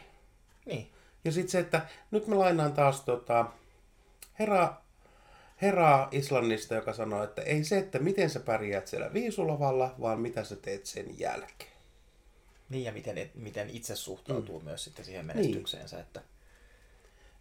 Niin. 0.66 0.92
Ja 1.26 1.32
sitten 1.32 1.52
se, 1.52 1.60
että 1.60 1.82
nyt 2.12 2.28
mä 2.28 2.40
lainaan 2.40 2.74
taas 2.74 3.02
tota, 3.02 3.46
herra, 4.40 4.82
herra 5.62 6.08
Islannista, 6.12 6.76
joka 6.76 6.94
sanoo, 6.94 7.24
että 7.24 7.42
ei 7.42 7.64
se, 7.64 7.78
että 7.78 8.00
miten 8.00 8.30
sä 8.30 8.40
pärjäät 8.40 8.88
siellä 8.88 9.14
viisulavalla, 9.14 9.96
vaan 10.02 10.20
mitä 10.20 10.44
sä 10.44 10.56
teet 10.56 10.86
sen 10.86 11.20
jälkeen. 11.20 11.72
Niin, 12.70 12.84
ja 12.84 12.92
miten, 12.92 13.32
miten 13.36 13.70
itse 13.70 13.96
suhtautuu 13.96 14.60
mm. 14.60 14.66
myös 14.66 14.84
sitten 14.84 15.06
siihen 15.06 15.26
menestykseensä, 15.26 15.96
niin. 15.96 16.06
että, 16.06 16.22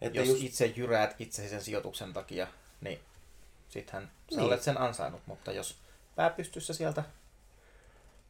että 0.00 0.18
jos 0.18 0.28
just... 0.28 0.42
itse 0.42 0.66
jyräät 0.66 1.16
itse 1.18 1.48
sen 1.48 1.62
sijoituksen 1.62 2.12
takia, 2.12 2.46
niin 2.80 2.98
sittenhän 3.68 4.10
sä 4.30 4.36
niin. 4.36 4.46
olet 4.46 4.62
sen 4.62 4.80
ansainnut, 4.80 5.22
mutta 5.26 5.52
jos 5.52 5.78
pääpystyssä 6.16 6.74
sieltä 6.74 7.04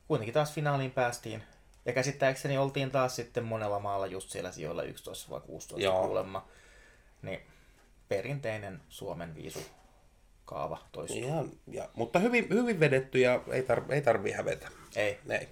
kuitenkin 0.09 0.35
taas 0.35 0.53
finaaliin 0.53 0.91
päästiin, 0.91 1.43
ja 1.84 1.92
käsittääkseni 1.92 2.58
oltiin 2.58 2.90
taas 2.90 3.16
sitten 3.16 3.44
monella 3.44 3.78
maalla 3.78 4.06
just 4.06 4.30
siellä 4.30 4.52
sijoilla 4.52 4.82
11 4.82 5.30
vai 5.30 5.40
16 5.40 5.84
Joo. 5.84 6.06
kuulemma, 6.06 6.49
niin 7.22 7.40
perinteinen 8.08 8.80
Suomen 8.88 9.34
viisu 9.34 9.60
kaava 10.44 10.78
toistuu. 10.92 11.22
Ihan, 11.22 11.50
ja, 11.66 11.88
mutta 11.94 12.18
hyvin, 12.18 12.46
hyvin 12.50 12.80
vedetty 12.80 13.18
ja 13.18 13.42
ei, 13.52 13.62
tar, 13.62 13.82
ei 13.88 14.02
tarvii 14.02 14.32
hävetä. 14.32 14.68
Ei. 14.96 15.18
ei. 15.28 15.49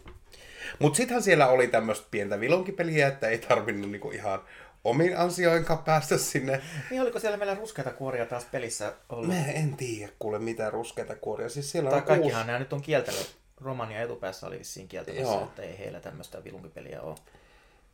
Mutta 0.78 0.96
sittenhän 0.96 1.22
siellä 1.22 1.48
oli 1.48 1.68
tämmöistä 1.68 2.06
pientä 2.10 2.40
vilonkipeliä, 2.40 3.08
että 3.08 3.28
ei 3.28 3.38
tarvinnut 3.38 3.90
niinku 3.90 4.10
ihan 4.10 4.40
omin 4.84 5.16
ansioinkaan 5.16 5.84
päästä 5.84 6.18
sinne. 6.18 6.62
Niin 6.90 7.02
oliko 7.02 7.18
siellä 7.18 7.36
meillä 7.36 7.54
ruskeita 7.54 7.90
kuoria 7.90 8.26
taas 8.26 8.44
pelissä 8.44 8.92
ollut? 9.08 9.28
Mä 9.28 9.46
en 9.46 9.76
tiedä 9.76 10.12
kuule 10.18 10.38
mitään 10.38 10.72
ruskeita 10.72 11.16
kuoria. 11.16 11.48
Siis 11.48 11.72
siellä 11.72 11.90
tai 11.90 11.98
on 11.98 12.04
kaikkihan 12.04 12.32
kuusi... 12.32 12.46
nämä 12.46 12.58
nyt 12.58 12.72
on 12.72 12.82
kieltänyt. 12.82 13.36
Romania 13.60 14.02
etupäässä 14.02 14.46
oli 14.46 14.58
vissiin 14.58 14.88
kieltämässä, 14.88 15.32
Joo. 15.32 15.42
että 15.42 15.62
ei 15.62 15.78
heillä 15.78 16.00
tämmöistä 16.00 16.44
vilunkipeliä 16.44 17.02
ole. 17.02 17.14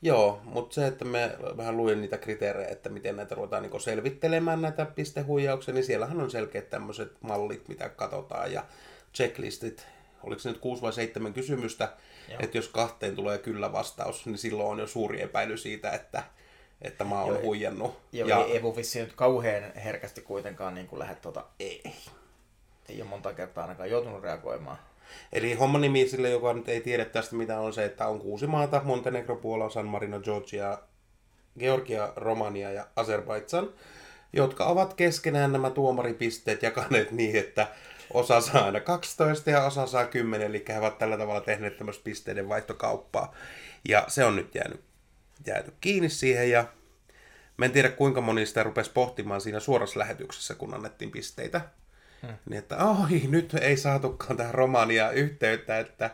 Joo, 0.03 0.41
mutta 0.45 0.75
se, 0.75 0.87
että 0.87 1.05
me 1.05 1.37
vähän 1.57 1.77
luin 1.77 2.01
niitä 2.01 2.19
kriteerejä, 2.19 2.69
että 2.69 2.89
miten 2.89 3.17
näitä 3.17 3.35
ruvetaan 3.35 3.63
niin 3.63 3.81
selvittelemään 3.81 4.63
näitä 4.63 4.85
pistehuijauksia, 4.85 5.75
niin 5.75 5.85
siellähän 5.85 6.21
on 6.21 6.31
selkeät 6.31 6.71
tämmöiset 6.71 7.13
mallit, 7.21 7.69
mitä 7.69 7.89
katsotaan 7.89 8.53
ja 8.53 8.65
checklistit. 9.15 9.87
Oliko 10.23 10.39
se 10.39 10.49
nyt 10.49 10.59
kuusi 10.59 10.83
vai 10.83 10.93
seitsemän 10.93 11.33
kysymystä, 11.33 11.93
Joo. 12.29 12.39
että 12.43 12.59
jos 12.59 12.69
kahteen 12.69 13.17
tulee 13.17 13.39
kyllä 13.39 13.73
vastaus, 13.73 14.27
niin 14.27 14.39
silloin 14.39 14.69
on 14.69 14.79
jo 14.79 14.87
suuri 14.87 15.23
epäily 15.23 15.57
siitä, 15.57 15.91
että, 15.91 16.23
että 16.83 17.05
mä 17.05 17.23
oon 17.23 17.43
huijannut. 17.43 17.99
Joo, 18.13 18.29
ja, 18.29 18.45
ei 18.45 18.57
Evu 18.57 18.77
vissiin 18.77 19.05
nyt 19.05 19.15
kauhean 19.15 19.73
herkästi 19.75 20.21
kuitenkaan 20.23 20.75
niin 20.75 20.89
lähde 20.93 21.15
tuota, 21.15 21.45
ei. 21.61 21.83
Ei 22.89 23.03
ole 23.03 23.11
monta 23.11 23.35
kertaa 23.35 23.65
ainakaan 23.65 23.91
joutunut 23.91 24.23
reagoimaan. 24.23 24.79
Eli 25.33 25.55
homman 25.55 25.81
nimi 25.81 26.09
sille, 26.09 26.31
joka 26.31 26.53
nyt 26.53 26.69
ei 26.69 26.81
tiedä 26.81 27.05
tästä 27.05 27.37
mitä 27.37 27.61
on 27.61 27.73
se, 27.73 27.85
että 27.85 28.07
on 28.07 28.21
kuusi 28.21 28.47
maata, 28.47 28.81
Montenegro, 28.85 29.37
Puola, 29.37 29.71
San 29.71 29.87
Marino, 29.87 30.21
Georgia, 30.21 30.79
Georgia, 31.59 32.13
Romania 32.17 32.73
ja 32.73 32.87
Azerbaidsan, 32.97 33.69
jotka 34.33 34.65
ovat 34.65 34.95
keskenään 34.95 35.53
nämä 35.53 35.71
tuomaripisteet 35.71 36.63
jakaneet 36.63 37.11
niin, 37.11 37.37
että 37.37 37.67
osa 38.15 38.41
saa 38.41 38.65
aina 38.65 38.81
12 38.81 39.51
ja 39.51 39.65
osa 39.65 39.87
saa 39.87 40.07
10, 40.07 40.47
eli 40.47 40.65
he 40.69 40.79
ovat 40.79 40.99
tällä 40.99 41.19
tavalla 41.19 41.41
tehneet 41.41 41.77
tämmöistä 41.77 42.05
pisteiden 42.05 42.49
vaihtokauppaa. 42.49 43.35
Ja 43.89 44.05
se 44.09 44.25
on 44.25 44.37
nyt 44.37 44.55
jäänyt, 44.55 44.81
jäänyt 45.47 45.75
kiinni 45.81 46.09
siihen 46.09 46.51
ja 46.51 46.65
mä 47.57 47.65
en 47.65 47.73
tiedä 47.73 47.89
kuinka 47.89 48.21
moni 48.21 48.47
sitä 48.47 48.63
rupesi 48.63 48.91
pohtimaan 48.95 49.41
siinä 49.41 49.61
suorassa 49.61 50.01
lähetyksessä, 50.01 50.55
kun 50.55 50.75
annettiin 50.75 51.11
pisteitä. 51.11 51.61
Hmm. 52.27 52.37
Niin 52.51 52.59
että 52.59 52.77
oi, 52.77 53.23
nyt 53.29 53.55
ei 53.55 53.77
saatukaan 53.77 54.37
tähän 54.37 54.55
Romania 54.55 55.11
yhteyttä, 55.11 55.79
että... 55.79 56.11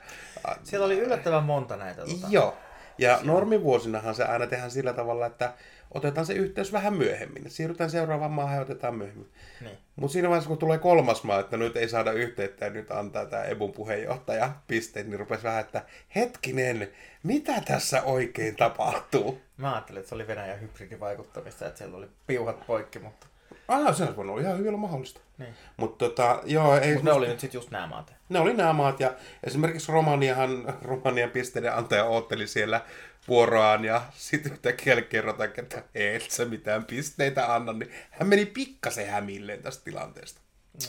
Siellä 0.62 0.86
oli 0.86 0.98
yllättävän 0.98 1.44
monta 1.44 1.76
näitä. 1.76 2.04
Tuota. 2.04 2.26
Joo. 2.30 2.56
Ja 2.98 3.18
normivuosinahan 3.22 4.14
se 4.14 4.24
aina 4.24 4.46
tehdään 4.46 4.70
sillä 4.70 4.92
tavalla, 4.92 5.26
että 5.26 5.52
otetaan 5.94 6.26
se 6.26 6.32
yhteys 6.32 6.72
vähän 6.72 6.94
myöhemmin. 6.94 7.50
Siirrytään 7.50 7.90
seuraavaan 7.90 8.30
maahan 8.30 8.56
ja 8.56 8.62
otetaan 8.62 8.94
myöhemmin. 8.94 9.30
Niin. 9.60 9.78
Mutta 9.96 10.12
siinä 10.12 10.28
vaiheessa, 10.28 10.48
kun 10.48 10.58
tulee 10.58 10.78
kolmas 10.78 11.24
maa, 11.24 11.40
että 11.40 11.56
nyt 11.56 11.76
ei 11.76 11.88
saada 11.88 12.12
yhteyttä 12.12 12.64
ja 12.64 12.70
nyt 12.70 12.90
antaa 12.90 13.26
tämä 13.26 13.44
EBUn 13.44 13.72
puheenjohtaja 13.72 14.52
pisteet, 14.66 15.08
niin 15.08 15.18
rupesi 15.18 15.42
vähän, 15.42 15.60
että 15.60 15.82
hetkinen, 16.16 16.88
mitä 17.22 17.60
tässä 17.60 18.02
oikein 18.02 18.56
tapahtuu? 18.56 19.40
Mä 19.56 19.72
ajattelin, 19.72 19.98
että 19.98 20.08
se 20.08 20.14
oli 20.14 20.26
Venäjän 20.26 20.60
hybridivaikuttamista, 20.60 21.66
että 21.66 21.78
siellä 21.78 21.96
oli 21.96 22.08
piuhat 22.26 22.66
poikki, 22.66 22.98
mutta 22.98 23.26
Ah, 23.70 23.96
se 23.96 24.02
olisi 24.02 24.16
voinut 24.16 24.32
olla 24.32 24.42
ihan 24.42 24.58
hyvin 24.58 24.68
olla 24.68 24.78
mahdollista. 24.78 25.20
niin. 25.38 25.54
Mutta 25.76 26.08
tota, 26.08 26.40
joo, 26.44 26.78
ei... 26.78 26.94
Mut 26.94 27.02
ne 27.02 27.12
oli 27.12 27.28
nyt 27.28 27.40
sitten 27.40 27.58
just 27.58 27.70
nämä 27.70 27.86
maat. 27.86 28.12
Ne 28.28 28.38
oli 28.38 28.54
nämä 28.54 28.72
maat 28.72 29.00
ja 29.00 29.14
esimerkiksi 29.44 29.92
Romaniahan, 29.92 30.74
Romanian 30.82 31.30
pisteiden 31.30 31.74
antaja 31.74 32.04
ootteli 32.04 32.46
siellä 32.46 32.80
vuoroaan 33.28 33.84
ja 33.84 34.02
sitten 34.12 34.52
yhtäkkiä 34.52 35.02
kerrotaan, 35.02 35.50
että 35.56 35.82
et 35.94 36.30
sä 36.30 36.44
mitään 36.44 36.84
pisteitä 36.84 37.54
anna, 37.54 37.72
niin 37.72 37.90
hän 38.10 38.28
meni 38.28 38.46
pikkasen 38.46 39.06
hämilleen 39.10 39.62
tästä 39.62 39.84
tilanteesta. 39.84 40.40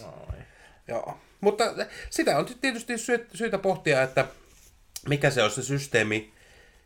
Noin. 0.01 0.43
Joo. 0.87 1.17
Mutta 1.41 1.63
sitä 2.09 2.37
on 2.37 2.45
tietysti 2.61 2.97
sy- 2.97 3.27
syytä 3.33 3.57
pohtia, 3.57 4.01
että 4.01 4.25
mikä 5.07 5.29
se 5.29 5.43
on 5.43 5.51
se 5.51 5.63
systeemi. 5.63 6.33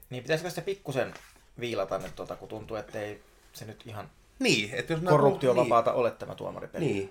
Niin 0.09 0.23
pitäisikö 0.23 0.49
sitä 0.49 0.61
pikkusen 0.61 1.13
viilata 1.59 1.97
nyt, 1.97 2.15
tuota, 2.15 2.35
kun 2.35 2.49
tuntuu, 2.49 2.77
että 2.77 2.99
ei 2.99 3.21
se 3.53 3.65
nyt 3.65 3.83
ihan 3.85 4.09
Niin, 4.39 4.75
että 4.75 4.94
jos 4.94 5.01
korruptiovapaata 5.01 5.94
ole 5.94 6.12
tämä 6.12 6.36
tuomaripeli. 6.36 6.86
Niin. 6.86 7.10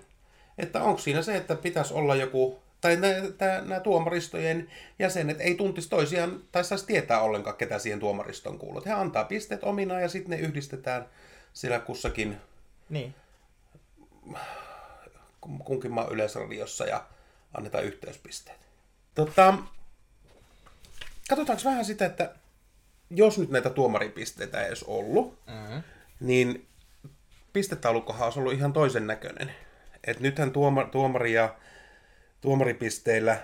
Että 0.57 0.83
onko 0.83 1.01
siinä 1.01 1.21
se, 1.21 1.35
että 1.37 1.55
pitäisi 1.55 1.93
olla 1.93 2.15
joku, 2.15 2.59
tai 2.81 2.97
nämä 3.65 3.79
tuomaristojen 3.79 4.71
jäsenet 4.99 5.41
ei 5.41 5.55
tuntisi 5.55 5.89
toisiaan, 5.89 6.41
tai 6.51 6.63
saisi 6.63 6.85
tietää 6.85 7.21
ollenkaan, 7.21 7.55
ketä 7.57 7.79
siihen 7.79 7.99
tuomaristoon 7.99 8.59
kuuluu. 8.59 8.83
He 8.85 8.91
antaa 8.91 9.23
pisteet 9.23 9.63
ominaan 9.63 10.01
ja 10.01 10.09
sitten 10.09 10.29
ne 10.39 10.47
yhdistetään 10.47 11.05
siellä 11.53 11.79
kussakin 11.79 12.37
niin. 12.89 13.15
kunkin 15.63 15.91
maan 15.91 16.11
yleisradiossa 16.11 16.85
ja 16.85 17.05
annetaan 17.53 17.83
yhteyspisteet. 17.83 18.59
Tota, 19.15 19.53
katsotaanko 21.29 21.63
vähän 21.65 21.85
sitä, 21.85 22.05
että 22.05 22.35
jos 23.09 23.37
nyt 23.37 23.49
näitä 23.49 23.69
tuomaripisteitä 23.69 24.61
ei 24.61 24.69
olisi 24.69 24.85
ollut, 24.87 25.39
Mm-hmm. 25.47 25.83
niin 26.19 26.67
pistetaulukkohan 27.55 28.23
olisi 28.23 28.39
ollut 28.39 28.53
ihan 28.53 28.73
toisen 28.73 29.07
näköinen. 29.07 29.55
Et 30.03 30.19
nythän 30.19 30.51
tuoma, 30.51 30.83
tuomari 30.83 31.33
ja 31.33 31.55
tuomaripisteillä 32.41 33.37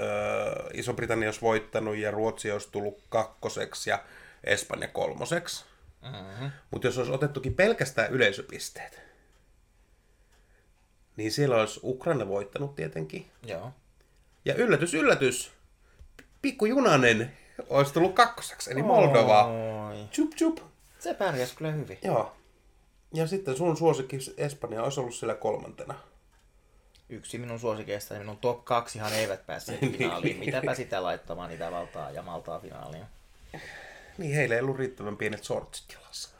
öö, 0.00 0.70
Iso-Britannia 0.72 1.28
olisi 1.28 1.40
voittanut 1.40 1.96
ja 1.96 2.10
Ruotsi 2.10 2.50
olisi 2.50 2.68
tullut 2.72 3.02
kakkoseksi 3.08 3.90
ja 3.90 3.98
Espanja 4.44 4.88
kolmoseksi. 4.88 5.64
Mm-hmm. 6.02 6.50
Mutta 6.70 6.86
jos 6.86 6.98
olisi 6.98 7.12
otettukin 7.12 7.54
pelkästään 7.54 8.10
yleisöpisteet, 8.10 9.00
niin 11.16 11.32
siellä 11.32 11.56
olisi 11.56 11.80
Ukraina 11.82 12.28
voittanut 12.28 12.74
tietenkin. 12.74 13.30
Joo. 13.46 13.72
Ja 14.44 14.54
yllätys, 14.54 14.94
yllätys, 14.94 15.52
pikkujunanen 16.42 17.32
olisi 17.68 17.92
tullut 17.92 18.14
kakkoseksi, 18.14 18.72
eli 18.72 18.82
Moldova. 18.82 19.44
Oi. 19.44 20.04
Chup 20.12 20.30
chup. 20.30 20.75
Se 20.98 21.14
pärjäsi 21.14 21.56
kyllä 21.56 21.72
hyvin. 21.72 21.98
Joo. 22.02 22.36
Ja 23.14 23.26
sitten 23.26 23.56
sun 23.56 23.76
suosikki 23.76 24.18
Espanja 24.36 24.82
olisi 24.82 25.00
ollut 25.00 25.14
siellä 25.14 25.34
kolmantena. 25.34 25.94
Yksi 27.08 27.38
minun 27.38 27.60
suosikeista 27.60 28.14
ja 28.14 28.20
minun 28.20 28.38
top 28.38 28.64
kaksihan 28.64 29.12
eivät 29.12 29.46
päässeet 29.46 29.80
finaaliin. 29.80 30.38
Mitäpä 30.38 30.74
sitä 30.74 31.02
laittamaan 31.02 31.50
Itävaltaa 31.50 32.10
ja 32.10 32.22
Maltaa 32.22 32.60
finaaliin. 32.60 33.04
Niin 34.18 34.34
heillä 34.34 34.54
ei 34.54 34.60
ollut 34.60 34.76
riittävän 34.76 35.16
pienet 35.16 35.44
sortsit 35.44 35.92
jalassa. 35.92 36.30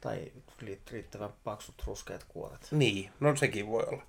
Tai 0.00 0.32
riittävän 0.90 1.32
paksut 1.44 1.82
ruskeat 1.86 2.24
kuoret. 2.28 2.68
Niin, 2.70 3.10
no 3.20 3.36
sekin 3.36 3.66
voi 3.66 3.84
olla. 3.84 4.02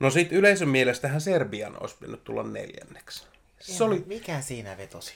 No 0.00 0.10
sit 0.10 0.32
yleisön 0.32 0.68
mielestähän 0.68 1.20
Serbian 1.20 1.82
olisi 1.82 1.96
pitänyt 2.00 2.24
tulla 2.24 2.42
neljänneksi. 2.42 3.26
Se 3.60 3.84
oli, 3.84 4.04
Mikä 4.06 4.40
siinä 4.40 4.76
vetosi? 4.76 5.14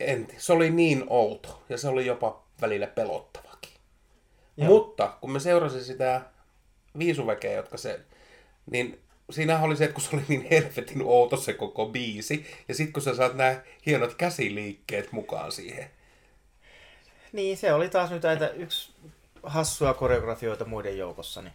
en, 0.00 0.28
se 0.38 0.52
oli 0.52 0.70
niin 0.70 1.04
outo 1.08 1.62
ja 1.68 1.78
se 1.78 1.88
oli 1.88 2.06
jopa 2.06 2.42
välillä 2.62 2.86
pelottavakin. 2.86 3.72
Joo. 4.56 4.68
Mutta 4.68 5.16
kun 5.20 5.32
me 5.32 5.40
seurasin 5.40 5.84
sitä 5.84 6.20
viisuväkeä, 6.98 7.52
jotka 7.52 7.76
se, 7.76 8.00
niin 8.70 9.00
siinähän 9.30 9.64
oli 9.64 9.76
se, 9.76 9.84
että 9.84 9.94
kun 9.94 10.02
se 10.02 10.16
oli 10.16 10.24
niin 10.28 10.46
helvetin 10.50 11.02
outo 11.02 11.36
se 11.36 11.52
koko 11.52 11.86
biisi, 11.86 12.46
ja 12.68 12.74
sitten 12.74 12.92
kun 12.92 13.02
sä 13.02 13.14
saat 13.14 13.34
nämä 13.34 13.60
hienot 13.86 14.14
käsiliikkeet 14.14 15.12
mukaan 15.12 15.52
siihen. 15.52 15.90
Niin, 17.32 17.56
se 17.56 17.72
oli 17.72 17.88
taas 17.88 18.10
nyt 18.10 18.22
näitä 18.22 18.48
yksi 18.48 18.92
hassua 19.42 19.94
koreografioita 19.94 20.64
muiden 20.64 20.98
joukossa. 20.98 21.42
Niin. 21.42 21.52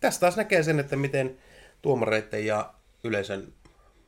Tästä 0.00 0.20
taas 0.20 0.36
näkee 0.36 0.62
sen, 0.62 0.80
että 0.80 0.96
miten 0.96 1.38
tuomareiden 1.82 2.46
ja 2.46 2.74
yleisön 3.04 3.52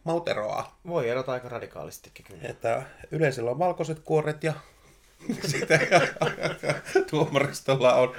maut 0.04 0.28
eroaa. 0.28 0.78
Voi 0.86 1.08
erota 1.08 1.32
aika 1.32 1.48
radikaalistikin 1.48 2.26
kyllä. 2.26 2.48
Että 2.48 2.82
yleisöllä 3.10 3.50
on 3.50 3.58
valkoiset 3.58 3.98
kuoret 3.98 4.44
ja 4.44 4.52
sitä 5.46 5.80
tuomaristolla 7.10 7.94
on, 7.94 8.14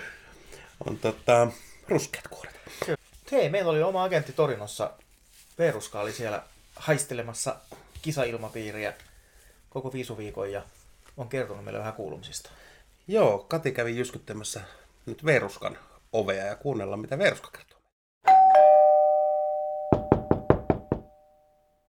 on 0.87 0.97
tota, 0.97 1.47
ruskeat 1.87 2.27
kuoret. 2.27 2.55
Hei, 3.31 3.49
meillä 3.49 3.71
oli 3.71 3.83
oma 3.83 4.03
agentti 4.03 4.33
Torinossa. 4.33 4.91
Peruska 5.57 6.01
oli 6.01 6.13
siellä 6.13 6.43
haistelemassa 6.75 7.55
kisailmapiiriä 8.01 8.93
koko 9.69 9.93
viisuviikon 9.93 10.51
ja 10.51 10.61
on 11.17 11.29
kertonut 11.29 11.63
meille 11.63 11.79
vähän 11.79 11.93
kuulumisista. 11.93 12.49
Joo, 13.07 13.37
Kati 13.37 13.71
kävi 13.71 13.97
jyskyttämässä 13.97 14.61
nyt 15.05 15.25
Veruskan 15.25 15.77
ovea 16.13 16.45
ja 16.45 16.55
kuunnellaan, 16.55 16.99
mitä 16.99 17.17
Veruska 17.17 17.49
kertoo. 17.51 17.79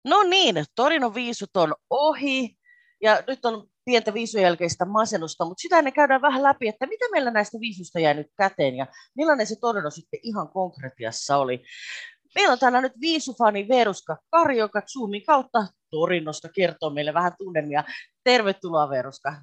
No 0.04 0.22
niin, 0.22 0.64
Torinon 0.74 1.14
viisut 1.14 1.56
on 1.56 1.74
ohi 1.90 2.58
ja 3.00 3.22
nyt 3.26 3.44
on 3.44 3.68
pientä 3.84 4.14
viisun 4.14 4.42
jälkeistä 4.42 4.84
masennusta, 4.84 5.44
mutta 5.44 5.62
sitä 5.62 5.78
ennen 5.78 5.92
käydään 5.92 6.22
vähän 6.22 6.42
läpi, 6.42 6.68
että 6.68 6.86
mitä 6.86 7.04
meillä 7.12 7.30
näistä 7.30 7.60
viisusta 7.60 8.00
jäi 8.00 8.14
nyt 8.14 8.26
käteen 8.38 8.76
ja 8.76 8.86
millainen 9.16 9.46
se 9.46 9.54
Torino 9.60 9.90
sitten 9.90 10.20
ihan 10.22 10.48
konkretiassa 10.48 11.36
oli. 11.36 11.64
Meillä 12.34 12.52
on 12.52 12.58
täällä 12.58 12.80
nyt 12.80 12.92
viisufani 13.00 13.68
Veruska 13.68 14.16
Kari, 14.30 14.58
joka 14.58 14.82
Zoomin 14.82 15.24
kautta 15.24 15.66
Torinosta 15.90 16.48
kertoo 16.48 16.90
meille 16.90 17.14
vähän 17.14 17.32
tunnelmia. 17.38 17.84
Tervetuloa 18.24 18.90
Veruska. 18.90 19.34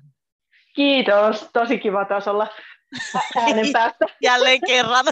Kiitos, 0.75 1.50
tosi 1.53 1.79
kiva 1.79 2.05
taas 2.05 2.27
olla 2.27 2.48
äänen 3.38 3.71
päästä. 3.74 4.05
Jälleen 4.21 4.60
kerran. 4.67 5.05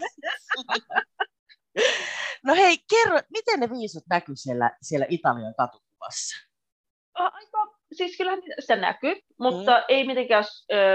No 2.44 2.56
hei, 2.56 2.78
kerro, 2.90 3.20
miten 3.30 3.60
ne 3.60 3.70
viisut 3.70 4.04
näkyy 4.10 4.36
siellä, 4.36 4.72
siellä 4.82 5.06
Italian 5.10 5.56
katukuvassa? 5.58 6.48
Aika 7.14 7.79
siis 7.94 8.18
kyllähän 8.18 8.42
se 8.60 8.76
näkyy, 8.76 9.16
mutta 9.40 9.72
mm. 9.72 9.84
ei 9.88 10.04
mitenkään 10.08 10.44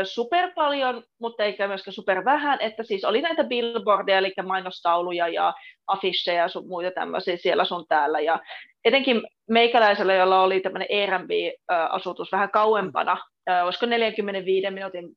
super 0.05 0.53
paljon, 0.55 1.03
mutta 1.21 1.45
eikä 1.45 1.69
myöskään 1.69 1.95
super 1.95 2.25
vähän, 2.25 2.61
että 2.61 2.83
siis 2.83 3.05
oli 3.05 3.23
näitä 3.23 3.45
billboardeja, 3.45 4.19
eli 4.19 4.33
mainostauluja 4.43 5.29
ja 5.29 5.55
afisseja 5.87 6.43
ja 6.43 6.49
sun 6.49 6.69
muita 6.69 6.91
tämmöisiä 6.91 7.37
siellä 7.37 7.65
sun 7.65 7.87
täällä, 7.89 8.21
ja 8.21 8.39
etenkin 8.85 9.23
meikäläisellä, 9.51 10.15
jolla 10.15 10.43
oli 10.43 10.61
tämmöinen 10.61 10.89
Airbnb-asutus 10.91 12.33
vähän 12.33 12.51
kauempana, 12.51 13.17
ö, 13.51 13.63
olisiko 13.65 13.87
45 13.87 14.71
minuutin 14.71 15.09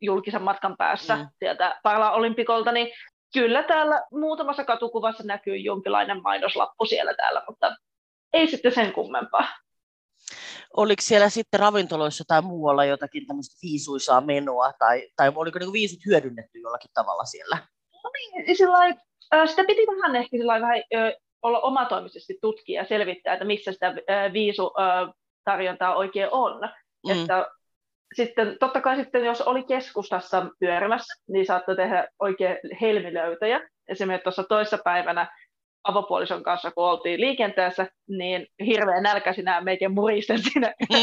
julkisen 0.00 0.42
matkan 0.42 0.76
päässä 0.78 1.16
mm. 1.16 1.26
sieltä 1.38 1.80
Parla-olympikolta, 1.82 2.72
niin 2.72 2.88
kyllä 3.34 3.62
täällä 3.62 4.02
muutamassa 4.12 4.64
katukuvassa 4.64 5.24
näkyy 5.26 5.56
jonkinlainen 5.56 6.22
mainoslappu 6.22 6.84
siellä 6.84 7.14
täällä, 7.14 7.42
mutta 7.48 7.76
ei 8.32 8.46
sitten 8.46 8.72
sen 8.72 8.92
kummempaa. 8.92 9.48
Oliko 10.76 11.02
siellä 11.02 11.28
sitten 11.28 11.60
ravintoloissa 11.60 12.24
tai 12.28 12.42
muualla 12.42 12.84
jotakin 12.84 13.26
tämmöistä 13.26 13.58
viisuisaa 13.62 14.20
menoa, 14.20 14.72
tai, 14.78 15.08
tai 15.16 15.32
oliko 15.34 15.58
niin 15.58 15.72
viisut 15.72 16.06
hyödynnetty 16.06 16.58
jollakin 16.58 16.90
tavalla 16.94 17.24
siellä? 17.24 17.58
No 18.04 18.10
niin, 18.12 18.56
sillain, 18.56 18.94
sitä 19.46 19.64
piti 19.64 19.86
vähän 19.86 20.16
ehkä 20.16 20.36
sillain, 20.36 20.62
vähän 20.62 20.82
olla 21.42 21.60
omatoimisesti 21.60 22.38
tutkia 22.40 22.80
ja 22.80 22.88
selvittää, 22.88 23.32
että 23.32 23.44
missä 23.44 23.72
sitä 23.72 23.94
viisutarjontaa 24.32 25.94
oikein 25.94 26.28
on. 26.30 26.60
Mm. 27.06 27.20
Että 27.20 27.46
sitten 28.16 28.56
totta 28.60 28.80
kai 28.80 28.96
sitten, 28.96 29.24
jos 29.24 29.40
oli 29.40 29.62
keskustassa 29.62 30.46
pyörimässä, 30.60 31.22
niin 31.28 31.46
saattoi 31.46 31.76
tehdä 31.76 32.08
oikein 32.18 32.56
helmilöytöjä. 32.80 33.60
Esimerkiksi 33.88 34.24
tuossa 34.24 34.44
toissa 34.44 34.78
päivänä 34.84 35.36
avopuolison 35.84 36.42
kanssa, 36.42 36.70
kun 36.70 36.84
oltiin 36.84 37.20
liikenteessä, 37.20 37.86
niin 38.08 38.46
hirveän 38.66 39.02
nälkäisin 39.02 39.44
nämä 39.44 39.60
meidän 39.60 39.94
muristen 39.94 40.38
siinä 40.42 40.74
mm. 40.92 40.96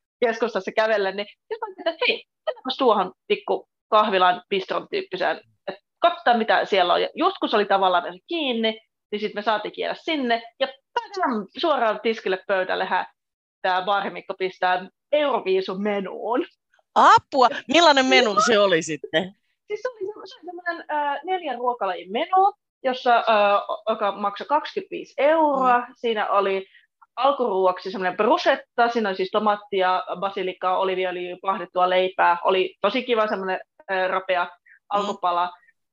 keskustassa 0.24 0.72
kävellä, 0.72 1.12
niin 1.12 1.26
sitten 1.26 1.92
että 1.92 2.04
hei, 2.08 2.24
mennäänpäs 2.46 2.76
tuohon 2.78 3.12
pikku 3.26 3.68
kahvilan 3.88 4.42
bistron 4.48 4.88
tyyppiseen, 4.90 5.40
että 5.66 5.80
katsotaan 5.98 6.38
mitä 6.38 6.64
siellä 6.64 6.94
on. 6.94 7.02
Ja 7.02 7.08
se 7.50 7.56
oli 7.56 7.64
tavallaan 7.64 8.12
se 8.12 8.18
kiinni, 8.28 8.80
niin 9.12 9.20
sitten 9.20 9.38
me 9.38 9.42
saatiin 9.42 9.72
kiedä 9.72 9.94
sinne, 9.94 10.42
ja 10.60 10.68
suoraan 11.58 12.00
tiskille 12.00 12.38
pöydälle 12.46 12.88
tämä 13.62 13.82
baarimikko 13.82 14.34
pistää 14.38 14.88
Euroviisun 15.12 15.82
menuun. 15.82 16.46
Apua! 16.94 17.48
Millainen 17.68 18.06
menu 18.06 18.36
se 18.46 18.58
oli 18.58 18.82
sitten? 18.82 19.34
Siis 19.66 19.82
se 19.82 19.88
oli, 19.88 20.06
se 20.06 20.18
oli 20.18 20.44
semmoinen 20.44 20.84
äh, 20.90 21.20
neljän 21.24 21.58
ruokalajin 21.58 22.12
menu, 22.12 22.52
jossa, 22.86 23.16
äh, 23.16 23.24
joka 23.88 24.12
maksoi 24.12 24.46
25 24.46 25.14
euroa. 25.18 25.78
Mm. 25.78 25.94
Siinä 25.96 26.28
oli 26.28 26.66
alkuruoksi 27.16 27.90
semmoinen 27.90 28.16
bruschetta, 28.16 28.88
siinä 28.88 29.08
oli 29.08 29.16
siis 29.16 29.30
tomattia, 29.32 30.04
basilikkaa, 30.20 30.78
oliviöljyä, 30.78 31.36
pahdettua 31.42 31.90
leipää. 31.90 32.36
Oli 32.44 32.76
tosi 32.80 33.02
kiva 33.02 33.26
semmoinen 33.26 33.60
äh, 33.90 34.08
rapea 34.08 34.44
mm. 34.44 34.50
alkupala. 34.88 35.50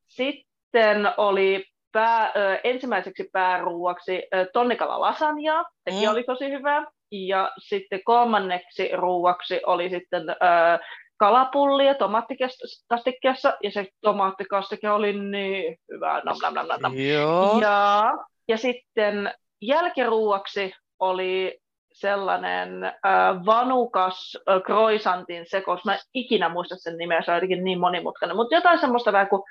Sitten 0.08 1.12
oli 1.18 1.66
pää, 1.92 2.22
äh, 2.22 2.32
ensimmäiseksi 2.64 3.30
pääruuaksi 3.32 4.24
äh, 4.36 4.48
tonnikala 4.54 5.00
lasagna, 5.00 5.66
sekin 5.90 6.08
mm. 6.08 6.12
oli 6.12 6.24
tosi 6.24 6.50
hyvä. 6.50 6.86
Ja 7.12 7.52
sitten 7.58 8.02
kolmanneksi 8.06 8.90
ruuaksi 8.94 9.62
oli 9.66 9.90
sitten 9.90 10.30
äh, 10.30 10.80
kalapullia 11.24 11.96
tomaattikastikkeessa, 11.96 13.54
ja 13.64 13.72
se 13.72 13.88
tomaattikastike 14.02 14.90
oli 14.90 15.14
niin 15.14 15.78
hyvä. 15.92 16.22
Nam, 16.26 16.38
nam, 16.54 16.82
nam. 16.82 16.98
Joo. 16.98 17.60
Ja, 17.62 18.12
ja 18.48 18.58
sitten 18.58 19.34
jälkiruuaksi 19.62 20.74
oli 21.00 21.60
sellainen 21.94 22.84
äh, 22.84 23.46
vanukas 23.46 24.38
äh, 24.50 24.62
croissantin 24.62 25.46
sekos. 25.48 25.86
Mä 25.86 25.98
ikinä 26.14 26.50
muista 26.50 26.76
sen 26.78 26.98
nimeä, 26.98 27.22
se 27.22 27.32
on 27.32 27.38
jotenkin 27.38 27.64
niin 27.64 27.80
monimutkainen, 27.80 28.36
mutta 28.36 28.56
jotain 28.56 28.80
semmoista 28.80 29.12
vähän 29.12 29.30
kuin 29.30 29.42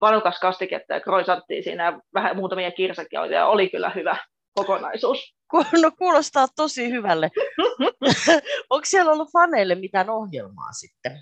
vanukas 0.00 0.40
kastiketta 0.40 0.94
ja 0.94 1.00
croissanttia 1.00 1.62
siinä, 1.62 2.00
vähän 2.14 2.36
muutamia 2.36 2.70
kirsakin 2.70 3.20
oli, 3.20 3.34
ja 3.34 3.46
oli 3.46 3.68
kyllä 3.68 3.90
hyvä 3.90 4.16
kokonaisuus. 4.54 5.34
No 5.82 5.90
kuulostaa 5.98 6.46
tosi 6.56 6.90
hyvälle. 6.90 7.30
Onko 8.70 8.84
siellä 8.84 9.12
ollut 9.12 9.32
faneille 9.32 9.74
mitään 9.74 10.10
ohjelmaa 10.10 10.72
sitten? 10.72 11.12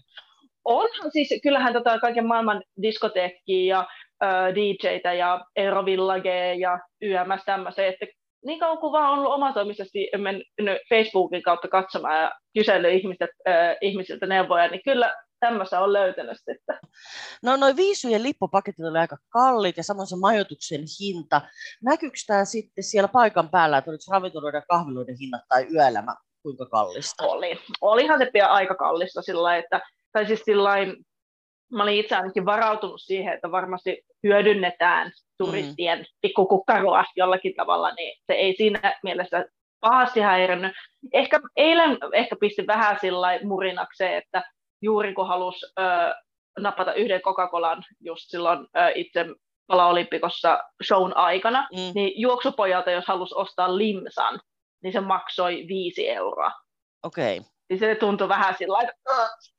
Onhan 0.65 1.11
siis, 1.13 1.41
kyllähän 1.43 1.73
tota 1.73 1.99
kaiken 1.99 2.27
maailman 2.27 2.63
diskoteekkiä 2.83 3.77
ja 3.77 3.87
äh, 4.23 4.55
DJtä 4.55 5.13
ja 5.13 5.45
Eurovillage 5.57 6.55
ja 6.55 6.79
YMS 7.03 7.45
tämmöisiä, 7.47 7.87
että 7.87 8.07
niin 8.47 8.59
kauan 8.59 8.79
kuin 8.79 8.93
vaan 8.93 9.13
on 9.13 9.19
ollut 9.19 9.33
omatoimisesti 9.33 10.11
mennyt 10.17 10.47
Facebookin 10.89 11.43
kautta 11.43 11.69
katsomaan 11.69 12.23
ja 12.23 12.33
kysellyt 12.59 12.93
ihmiset, 12.93 13.31
äh, 13.49 13.77
ihmisiltä 13.81 14.27
neuvoja, 14.27 14.69
niin 14.69 14.83
kyllä 14.85 15.15
tämmöistä 15.41 15.81
on 15.81 15.93
löytänyt 15.93 16.37
sitten. 16.37 16.79
No 17.43 17.57
noin 17.57 17.77
viisujen 17.77 18.23
lippupaketit 18.23 18.87
oli 18.87 18.99
aika 18.99 19.17
kalliit 19.29 19.77
ja 19.77 19.83
samoin 19.83 20.07
se 20.07 20.17
majoituksen 20.17 20.81
hinta. 21.01 21.41
Näkyykö 21.83 22.17
tämä 22.27 22.45
sitten 22.45 22.85
siellä 22.85 23.09
paikan 23.09 23.49
päällä, 23.49 23.79
että 23.79 23.91
oliko 23.91 24.05
ravintoloiden 24.11 24.63
kahviloiden 24.69 25.17
hinnat 25.21 25.43
tai 25.49 25.67
yöelämä 25.75 26.15
kuinka 26.43 26.67
kallista? 26.67 27.27
Oli. 27.27 27.59
Olihan 27.81 28.19
se 28.19 28.31
pian 28.33 28.51
aika 28.51 28.75
kallista 28.75 29.23
sillä 29.23 29.57
että, 29.57 29.81
tai 30.13 30.27
siis 30.27 30.41
sillain, 30.45 30.97
mä 31.73 31.83
olin 31.83 31.97
itse 31.97 32.17
ainakin 32.17 32.45
varautunut 32.45 33.01
siihen, 33.01 33.35
että 33.35 33.51
varmasti 33.51 34.03
hyödynnetään 34.23 35.13
turistien 35.39 35.99
mm. 35.99 36.05
pikkukukkaroa 36.21 37.05
jollakin 37.17 37.55
tavalla, 37.57 37.95
niin 37.95 38.19
se 38.27 38.33
ei 38.33 38.55
siinä 38.57 38.99
mielessä 39.03 39.45
pahasti 39.81 40.21
häirinnyt. 40.21 40.73
Ehkä 41.13 41.41
eilen 41.57 41.99
ehkä 42.13 42.37
pisti 42.41 42.67
vähän 42.67 42.99
sillä 43.01 43.29
murinakseen, 43.45 44.15
että 44.15 44.43
juuri 44.83 45.15
kun 45.15 45.29
halusi 45.29 45.67
ö, 45.79 45.83
napata 46.59 46.95
yhden 46.95 47.21
Coca-Colan 47.21 47.83
just 48.01 48.31
silloin 48.31 48.59
ö, 48.59 48.93
itse 48.95 49.27
palaolimpikossa 49.67 50.59
shown 50.85 51.17
aikana, 51.17 51.69
mm. 51.73 51.93
niin 51.95 52.21
juoksupojalta, 52.21 52.91
jos 52.91 53.07
halusi 53.07 53.35
ostaa 53.35 53.79
limsan, 53.79 54.41
niin 54.83 54.93
se 54.93 55.01
maksoi 55.01 55.65
viisi 55.69 56.09
euroa. 56.09 56.53
Okei. 57.03 57.39
Okay. 57.39 57.51
Niin 57.71 57.79
se 57.79 57.95
tuntui 57.95 58.29
vähän 58.29 58.55
sillä 58.59 58.81
että 58.81 58.95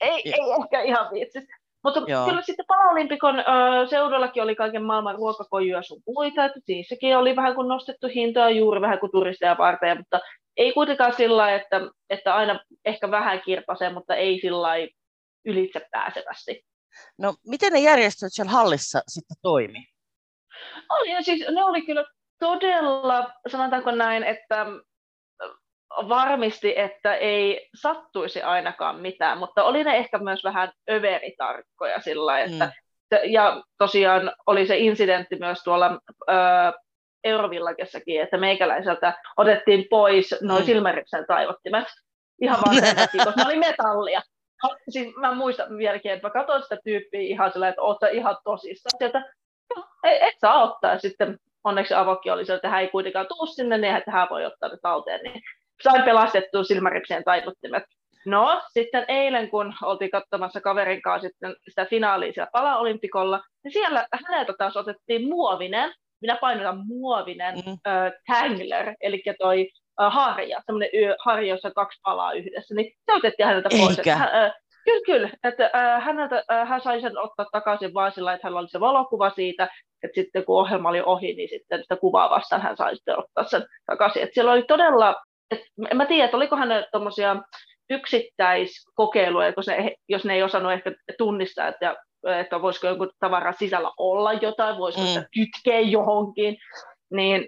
ei, 0.01 0.21
ei 0.25 0.51
ehkä 0.63 0.81
ihan 0.81 1.07
viitsis. 1.13 1.43
Mutta 1.83 2.01
Joo. 2.07 2.25
kyllä 2.25 2.41
sitten 2.41 2.65
Palaolimpikon 2.67 3.39
ö, 3.39 3.43
seudullakin 3.89 4.43
oli 4.43 4.55
kaiken 4.55 4.83
maailman 4.83 5.15
ruokakojuja 5.15 5.81
sun 5.81 6.01
muita, 6.07 6.45
että 6.45 6.59
siissäkin 6.65 7.17
oli 7.17 7.35
vähän 7.35 7.55
kuin 7.55 7.67
nostettu 7.67 8.07
hintoja 8.15 8.49
juuri 8.49 8.81
vähän 8.81 8.99
kuin 8.99 9.11
turisteja 9.11 9.57
varten, 9.57 9.97
mutta 9.97 10.19
ei 10.57 10.73
kuitenkaan 10.73 11.13
sillä 11.13 11.55
että, 11.55 11.81
että 12.09 12.35
aina 12.35 12.59
ehkä 12.85 13.11
vähän 13.11 13.41
kirpasee, 13.41 13.93
mutta 13.93 14.15
ei 14.15 14.39
sillä 14.39 14.75
ylitse 15.45 15.87
pääsevästi. 15.91 16.65
No, 17.17 17.33
miten 17.47 17.73
ne 17.73 17.79
järjestöt 17.79 18.33
siellä 18.33 18.51
hallissa 18.51 19.01
sitten 19.07 19.37
toimi? 19.41 19.85
Oli, 20.89 21.23
siis 21.23 21.45
ne 21.51 21.63
oli 21.63 21.81
kyllä 21.81 22.05
todella, 22.39 23.33
sanotaanko 23.47 23.91
näin, 23.91 24.23
että 24.23 24.65
varmisti, 25.89 26.79
että 26.79 27.15
ei 27.15 27.69
sattuisi 27.81 28.41
ainakaan 28.41 28.99
mitään, 28.99 29.37
mutta 29.37 29.63
oli 29.63 29.83
ne 29.83 29.97
ehkä 29.97 30.17
myös 30.17 30.43
vähän 30.43 30.71
överitarkkoja 30.91 32.01
sillä 32.01 32.39
että 32.39 32.65
mm. 32.65 32.71
Ja 33.23 33.63
tosiaan 33.77 34.31
oli 34.47 34.67
se 34.67 34.77
incidentti 34.77 35.35
myös 35.35 35.63
tuolla 35.63 35.99
ö, 36.29 36.33
Eurovillagessakin, 37.23 38.21
että 38.21 38.37
meikäläiseltä 38.37 39.13
otettiin 39.37 39.85
pois 39.89 40.35
noin 40.41 40.65
mm. 40.65 41.25
taivottimet 41.27 41.87
ihan 42.41 42.59
vaan 42.65 42.75
sen 42.75 42.95
takia, 42.95 43.25
koska 43.25 43.41
ne 43.41 43.45
oli 43.45 43.59
metallia 43.59 44.21
siis 44.89 45.15
mä 45.15 45.33
muistan 45.35 45.77
vieläkin, 45.77 46.11
että 46.11 46.27
mä 46.27 46.33
katsoin 46.33 46.63
sitä 46.63 46.77
tyyppiä 46.83 47.21
ihan 47.21 47.51
sillä, 47.51 47.69
että 47.69 47.81
oot 47.81 47.97
ihan 48.11 48.37
tosissaan. 48.43 48.97
Sieltä, 48.97 49.19
no, 49.75 49.83
et 50.03 50.35
saa 50.39 50.63
ottaa. 50.63 50.99
Sitten 50.99 51.37
onneksi 51.63 51.93
avokki 51.93 52.29
oli 52.29 52.43
että 52.55 52.69
hän 52.69 52.81
ei 52.81 52.87
kuitenkaan 52.87 53.27
tuu 53.27 53.45
sinne, 53.45 53.77
niin 53.77 53.95
että 53.95 54.11
hän 54.11 54.27
voi 54.29 54.45
ottaa 54.45 54.69
ne 54.69 54.77
talteen. 54.81 55.19
Niin 55.23 55.41
sain 55.83 56.03
pelastettua 56.03 56.63
silmäripsien 56.63 57.23
taivuttimet. 57.23 57.83
No, 58.25 58.61
sitten 58.73 59.05
eilen, 59.07 59.49
kun 59.49 59.73
oltiin 59.83 60.11
katsomassa 60.11 60.61
kaverin 60.61 61.01
kanssa 61.01 61.27
sitten 61.27 61.55
sitä 61.69 61.85
finaalia 61.85 62.33
siellä 62.33 62.49
palaolimpikolla, 62.53 63.43
niin 63.63 63.71
siellä 63.71 64.07
häneltä 64.27 64.53
taas 64.57 64.77
otettiin 64.77 65.29
muovinen, 65.29 65.93
minä 66.21 66.37
painotan 66.41 66.87
muovinen 66.87 67.55
mm. 67.55 67.77
äh, 67.87 68.11
tangler, 68.27 68.95
eli 69.01 69.23
toi 69.39 69.69
harja, 69.99 70.61
semmoinen 70.65 70.89
harja, 71.25 71.53
jossa 71.53 71.71
kaksi 71.71 71.99
palaa 72.03 72.33
yhdessä, 72.33 72.75
niin 72.75 72.93
se 73.05 73.13
otettiin 73.13 73.47
häneltä 73.47 73.69
pois. 73.69 73.99
Eikä. 73.99 74.13
Että, 74.13 74.45
äh, 74.45 74.53
kyllä, 74.85 75.01
kyllä. 75.05 75.29
Että, 75.43 75.71
äh, 75.75 76.03
häneltä, 76.03 76.43
äh, 76.51 76.69
hän 76.69 76.81
sai 76.81 77.01
sen 77.01 77.17
ottaa 77.17 77.45
takaisin 77.51 77.93
vain 77.93 78.11
sillä, 78.11 78.33
että 78.33 78.47
hänellä 78.47 78.59
oli 78.59 78.67
se 78.67 78.79
valokuva 78.79 79.29
siitä, 79.29 79.67
että 80.03 80.15
sitten 80.15 80.45
kun 80.45 80.59
ohjelma 80.59 80.89
oli 80.89 81.01
ohi, 81.01 81.33
niin 81.33 81.49
sitten 81.49 81.81
sitä 81.81 81.95
kuvaa 81.95 82.29
vastaan 82.29 82.61
hän 82.61 82.77
sai 82.77 82.95
sitten 82.95 83.19
ottaa 83.19 83.43
sen 83.43 83.65
takaisin. 83.85 84.23
Että 84.23 84.33
siellä 84.33 84.51
oli 84.51 84.63
todella, 84.63 85.15
et, 85.51 85.61
en 85.91 85.97
mä 85.97 86.05
tiedä, 86.05 86.25
että 86.25 86.37
oliko 86.37 86.55
hänellä 86.55 86.87
tuommoisia 86.91 87.35
yksittäiskokeiluja, 87.89 89.53
jos 89.57 89.67
ne, 89.67 89.95
jos 90.09 90.25
ne 90.25 90.33
ei 90.33 90.43
osannut 90.43 90.71
ehkä 90.71 90.91
tunnistaa, 91.17 91.67
että 91.67 91.95
että 92.39 92.61
voisiko 92.61 92.87
jonkun 92.87 93.11
tavaran 93.19 93.53
sisällä 93.59 93.91
olla 93.97 94.33
jotain, 94.33 94.77
voisiko 94.77 95.03
mm. 95.03 95.07
sitä 95.07 95.27
kytkeä 95.33 95.79
johonkin, 95.79 96.57
niin 97.11 97.47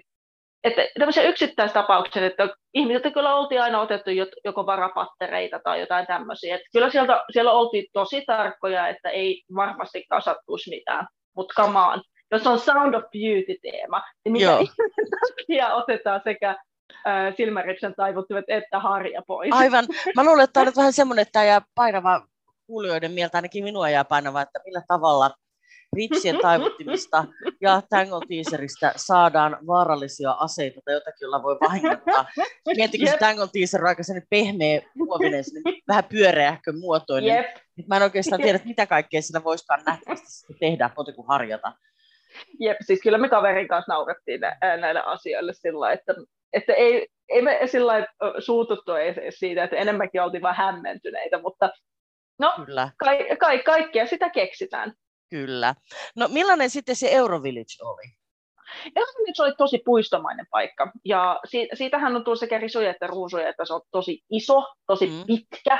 että 0.64 0.82
tämmöisiä 0.98 1.22
yksittäistapauksia, 1.22 2.26
että 2.26 2.48
ihmisiltä 2.74 3.10
kyllä 3.10 3.34
oltiin 3.34 3.62
aina 3.62 3.80
otettu 3.80 4.10
joko 4.44 4.66
varapattereita 4.66 5.60
tai 5.64 5.80
jotain 5.80 6.06
tämmöisiä. 6.06 6.54
Että 6.54 6.68
kyllä 6.72 6.90
sieltä, 6.90 7.24
siellä 7.32 7.52
oltiin 7.52 7.86
tosi 7.92 8.24
tarkkoja, 8.26 8.88
että 8.88 9.10
ei 9.10 9.42
varmasti 9.54 10.04
kasattuisi 10.08 10.70
mitään. 10.70 11.06
Mutta 11.36 11.54
kamaan, 11.56 12.02
jos 12.30 12.46
on 12.46 12.58
Sound 12.58 12.94
of 12.94 13.04
Beauty-teema, 13.12 14.02
niin 14.24 14.32
mitä 14.32 14.58
takia 15.20 15.74
otetaan 15.74 16.20
sekä 16.24 16.50
äh, 17.06 17.34
silmäriksen 17.36 17.94
taivuttimet 17.94 18.44
että 18.48 18.78
harja 18.78 19.22
pois? 19.26 19.50
Aivan. 19.52 19.84
Mä 20.16 20.24
luulen, 20.24 20.44
että 20.44 20.52
tämä 20.52 20.66
on 20.66 20.72
vähän 20.76 20.92
semmoinen, 20.92 21.22
että 21.22 21.32
tämä 21.32 21.44
jää 21.44 21.62
painava 21.74 22.26
kuulijoiden 22.66 23.12
mieltä, 23.12 23.38
ainakin 23.38 23.64
minua 23.64 23.90
jää 23.90 24.04
painava, 24.04 24.42
että 24.42 24.60
millä 24.64 24.82
tavalla 24.88 25.30
ripsien 25.96 26.38
taivuttimista 26.42 27.24
ja 27.60 27.82
Tangle 27.90 28.20
teaserista 28.28 28.92
saadaan 28.96 29.58
vaarallisia 29.66 30.30
aseita 30.30 30.80
tai 30.84 30.94
jotakin, 30.94 31.18
jolla 31.20 31.42
voi 31.42 31.58
vahingoittaa. 31.60 32.24
Miettikö 32.76 33.10
se 33.10 33.16
Tangle 33.18 33.48
teaser 33.52 33.82
on 33.82 33.88
aika 33.88 34.02
pehmeä, 34.30 34.82
muovinen, 34.94 35.44
vähän 35.88 36.04
pyöreähkö 36.04 36.72
muotoinen. 36.80 37.36
Yep. 37.36 37.56
Mä 37.88 37.96
en 37.96 38.02
oikeastaan 38.02 38.42
tiedä, 38.42 38.60
mitä 38.64 38.86
kaikkea 38.86 39.22
sillä 39.22 39.44
voisikaan 39.44 39.82
nähtävästi 39.86 40.54
tehdä, 40.60 40.90
muuta 40.96 41.12
kuin 41.12 41.28
harjata. 41.28 41.72
Jep, 42.60 42.76
siis 42.80 43.00
kyllä 43.02 43.18
me 43.18 43.28
kaverin 43.28 43.68
kanssa 43.68 43.92
naurettiin 43.92 44.40
näille 44.80 45.02
asioille 45.06 45.52
sillä 45.52 45.92
että, 45.92 46.14
että 46.52 46.72
ei, 46.72 47.08
ei 47.28 47.42
me 47.42 47.60
sillä 47.66 48.06
suututtu 48.38 48.92
siitä, 49.30 49.64
että 49.64 49.76
enemmänkin 49.76 50.22
oltiin 50.22 50.42
vain 50.42 50.56
hämmentyneitä, 50.56 51.42
mutta 51.42 51.70
no, 52.38 52.52
kyllä. 52.66 52.90
Ka- 52.96 53.36
ka- 53.38 53.62
kaikkea 53.64 54.06
sitä 54.06 54.30
keksitään. 54.30 54.92
Kyllä. 55.32 55.74
No 56.16 56.28
millainen 56.28 56.70
sitten 56.70 56.96
se 56.96 57.08
Eurovillage 57.12 57.76
oli? 57.82 58.02
Eurovillage 58.96 59.42
oli 59.42 59.54
tosi 59.58 59.82
puistomainen 59.84 60.46
paikka. 60.50 60.92
Ja 61.04 61.40
siitä, 61.44 61.76
siitähän 61.76 62.16
on 62.16 62.24
tullut 62.24 62.38
sekä 62.38 62.58
risuja 62.58 62.90
että 62.90 63.06
ruusuja, 63.06 63.48
että 63.48 63.64
se 63.64 63.74
on 63.74 63.80
tosi 63.90 64.20
iso, 64.30 64.64
tosi 64.86 65.06
mm. 65.06 65.24
pitkä. 65.26 65.78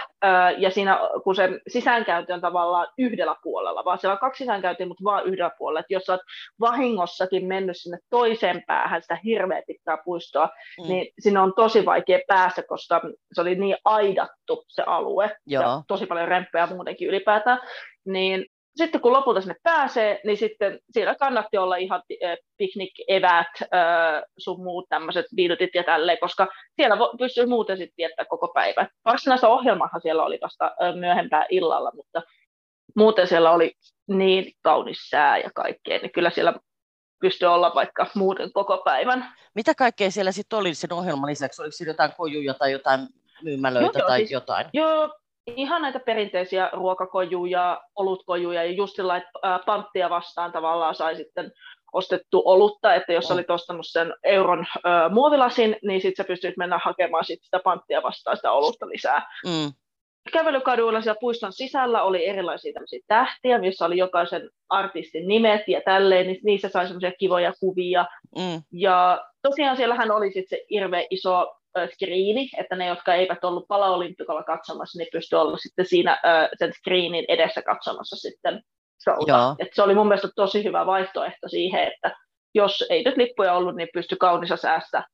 Ja 0.58 0.70
siinä, 0.70 0.98
kun 1.24 1.34
se 1.34 1.48
sisäänkäynti 1.68 2.32
on 2.32 2.40
tavallaan 2.40 2.88
yhdellä 2.98 3.36
puolella, 3.42 3.84
vaan 3.84 3.98
siellä 3.98 4.12
on 4.12 4.18
kaksi 4.18 4.38
sisäänkäyntiä, 4.38 4.86
mutta 4.86 5.04
vaan 5.04 5.26
yhdellä 5.26 5.50
puolella. 5.58 5.80
Että 5.80 5.94
jos 5.94 6.08
olet 6.08 6.20
vahingossakin 6.60 7.46
mennyt 7.46 7.76
sinne 7.76 7.98
toiseen 8.10 8.62
päähän 8.66 9.02
sitä 9.02 9.18
hirveä 9.24 9.62
pitkää 9.66 9.98
puistoa, 10.04 10.46
mm. 10.46 10.88
niin 10.88 11.06
sinne 11.18 11.40
on 11.40 11.52
tosi 11.56 11.84
vaikea 11.84 12.18
päästä, 12.28 12.62
koska 12.62 13.00
se 13.32 13.40
oli 13.40 13.54
niin 13.54 13.76
aidattu 13.84 14.64
se 14.68 14.82
alue. 14.82 15.36
Joo. 15.46 15.62
Ja 15.62 15.82
tosi 15.88 16.06
paljon 16.06 16.28
remppejä 16.28 16.66
muutenkin 16.66 17.08
ylipäätään. 17.08 17.60
Niin 18.06 18.46
sitten 18.76 19.00
kun 19.00 19.12
lopulta 19.12 19.40
sinne 19.40 19.56
pääsee, 19.62 20.20
niin 20.24 20.36
sitten 20.36 20.78
siellä 20.90 21.14
kannatti 21.14 21.58
olla 21.58 21.76
ihan 21.76 22.02
eh, 22.20 22.38
piknik-evät, 22.58 23.46
sun 24.38 24.62
muut 24.62 24.86
tämmöiset 24.88 25.26
viidutit 25.36 25.70
ja 25.74 25.84
tälleen, 25.84 26.18
koska 26.20 26.48
siellä 26.76 26.96
pystyy 27.18 27.46
muuten 27.46 27.76
sitten 27.76 27.94
viettää 27.98 28.24
koko 28.24 28.48
päivän. 28.48 28.88
Varsinaista 29.04 29.48
ohjelmahan 29.48 30.00
siellä 30.00 30.24
oli 30.24 30.38
vasta 30.42 30.70
myöhempää 30.98 31.46
illalla, 31.50 31.92
mutta 31.94 32.22
muuten 32.96 33.28
siellä 33.28 33.50
oli 33.50 33.72
niin 34.06 34.52
kaunis 34.62 34.98
sää 35.10 35.38
ja 35.38 35.50
kaikkea, 35.54 35.98
niin 35.98 36.12
kyllä 36.12 36.30
siellä 36.30 36.54
pystyy 37.20 37.48
olla 37.48 37.72
vaikka 37.74 38.06
muuten 38.14 38.52
koko 38.52 38.78
päivän. 38.78 39.32
Mitä 39.54 39.74
kaikkea 39.74 40.10
siellä 40.10 40.32
sitten 40.32 40.58
oli 40.58 40.74
sen 40.74 40.92
ohjelman 40.92 41.30
lisäksi? 41.30 41.62
Oliko 41.62 41.72
siellä 41.72 41.90
jotain 41.90 42.12
kojuja 42.16 42.54
tai 42.54 42.72
jotain 42.72 43.00
myymälöitä 43.42 43.98
joo, 43.98 44.08
tai 44.08 44.18
siis, 44.18 44.30
jotain? 44.30 44.66
Joo, 44.72 45.14
ihan 45.46 45.82
näitä 45.82 46.00
perinteisiä 46.00 46.70
ruokakojuja, 46.72 47.80
olutkojuja 47.96 48.64
ja 48.64 48.72
just 48.72 48.96
sillä, 48.96 49.16
että 49.16 49.60
panttia 49.66 50.10
vastaan 50.10 50.52
tavallaan 50.52 50.94
sai 50.94 51.16
sitten 51.16 51.52
ostettu 51.92 52.42
olutta, 52.44 52.94
että 52.94 53.12
jos 53.12 53.28
mm. 53.28 53.34
olit 53.34 53.50
ostanut 53.50 53.86
sen 53.88 54.14
euron 54.24 54.66
ö, 54.76 55.08
muovilasin, 55.10 55.76
niin 55.82 56.00
sitten 56.00 56.24
sä 56.24 56.28
pystyt 56.28 56.56
mennä 56.56 56.80
hakemaan 56.84 57.24
sit 57.24 57.42
sitä 57.42 57.60
panttia 57.64 58.02
vastaan 58.02 58.36
sitä 58.36 58.52
olutta 58.52 58.88
lisää. 58.88 59.26
Mm. 59.46 59.72
Kävelykaduilla 60.32 61.00
siellä 61.00 61.18
puiston 61.20 61.52
sisällä 61.52 62.02
oli 62.02 62.26
erilaisia 62.26 62.72
tähtiä, 63.06 63.58
missä 63.58 63.84
oli 63.84 63.98
jokaisen 63.98 64.50
artistin 64.68 65.28
nimet 65.28 65.68
ja 65.68 65.80
tälleen, 65.84 66.26
niin 66.26 66.40
niissä 66.44 66.68
sai 66.68 66.86
semmoisia 66.86 67.12
kivoja 67.18 67.52
kuvia. 67.60 68.06
Mm. 68.38 68.62
Ja 68.72 69.24
tosiaan 69.42 69.76
siellähän 69.76 70.10
oli 70.10 70.32
sitten 70.32 70.58
se 70.58 70.64
hirveä 70.70 71.06
iso 71.10 71.54
screeni, 71.94 72.50
että 72.58 72.76
ne, 72.76 72.86
jotka 72.86 73.14
eivät 73.14 73.44
ollut 73.44 73.68
palaolimpikolla 73.68 74.42
katsomassa, 74.42 74.98
niin 74.98 75.08
pysty 75.12 75.36
olla 75.36 75.56
sitten 75.56 75.86
siinä 75.86 76.20
sen 76.58 76.72
screenin 76.72 77.24
edessä 77.28 77.62
katsomassa 77.62 78.16
sitten 78.16 78.62
showta. 79.04 79.56
Et 79.58 79.68
se 79.74 79.82
oli 79.82 79.94
mun 79.94 80.08
mielestä 80.08 80.28
tosi 80.36 80.64
hyvä 80.64 80.86
vaihtoehto 80.86 81.48
siihen, 81.48 81.92
että 81.92 82.16
jos 82.54 82.84
ei 82.90 83.04
nyt 83.04 83.16
lippuja 83.16 83.54
ollut, 83.54 83.76
niin 83.76 83.88
pysty 83.92 84.16
kaunissa 84.16 84.56
säästä, 84.56 85.04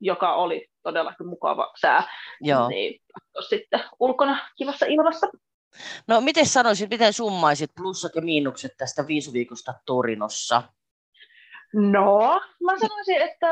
joka 0.00 0.34
oli 0.34 0.68
todellakin 0.82 1.26
mukava 1.26 1.72
sää, 1.80 2.02
Joo. 2.40 2.68
niin 2.68 3.00
sitten 3.48 3.84
ulkona 4.00 4.38
kivassa 4.56 4.86
ilmassa. 4.86 5.26
No 6.08 6.20
miten 6.20 6.46
sanoisit, 6.46 6.90
miten 6.90 7.12
summaisit 7.12 7.70
plussat 7.76 8.14
ja 8.14 8.22
miinukset 8.22 8.72
tästä 8.78 9.06
viisuviikosta 9.06 9.74
Torinossa? 9.86 10.62
No, 11.74 12.40
mä 12.64 12.78
sanoisin, 12.78 13.22
että 13.22 13.46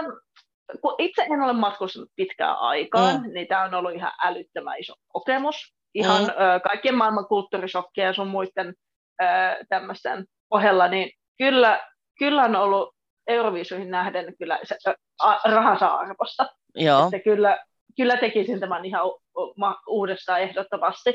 kun 0.83 0.95
itse 0.99 1.23
en 1.23 1.41
ole 1.41 1.53
matkustanut 1.53 2.09
pitkään 2.17 2.59
aikaan, 2.59 3.21
mm. 3.21 3.33
niin 3.35 3.47
tämä 3.47 3.65
on 3.65 3.75
ollut 3.75 3.95
ihan 3.95 4.13
älyttömän 4.25 4.79
iso 4.79 4.95
kokemus. 5.09 5.75
Ihan 5.95 6.23
mm. 6.23 6.29
ö, 6.29 6.61
kaikkien 6.61 6.95
maailman 6.95 7.27
kulttuurisokkeja 7.27 8.07
ja 8.07 8.13
sun 8.13 8.29
muiden 8.29 8.75
ö, 9.23 9.25
tämmöisten 9.69 10.25
ohella, 10.51 10.89
niin 10.89 11.11
kyllä, 11.39 11.81
kyllä 12.19 12.43
on 12.43 12.57
ollut 12.57 12.95
Euroviisuihin 13.27 13.91
nähden 13.91 14.35
kyllä 14.39 14.59
se, 14.63 14.95
a, 15.23 15.51
rahansa 15.51 15.87
arvosta. 15.87 16.47
Joo. 16.75 17.05
Että 17.05 17.19
kyllä, 17.19 17.59
kyllä 17.97 18.17
tekisin 18.17 18.61
tämän 18.61 18.85
ihan 18.85 19.07
u, 19.07 19.23
u, 19.39 19.55
uudestaan 19.87 20.41
ehdottomasti. 20.41 21.15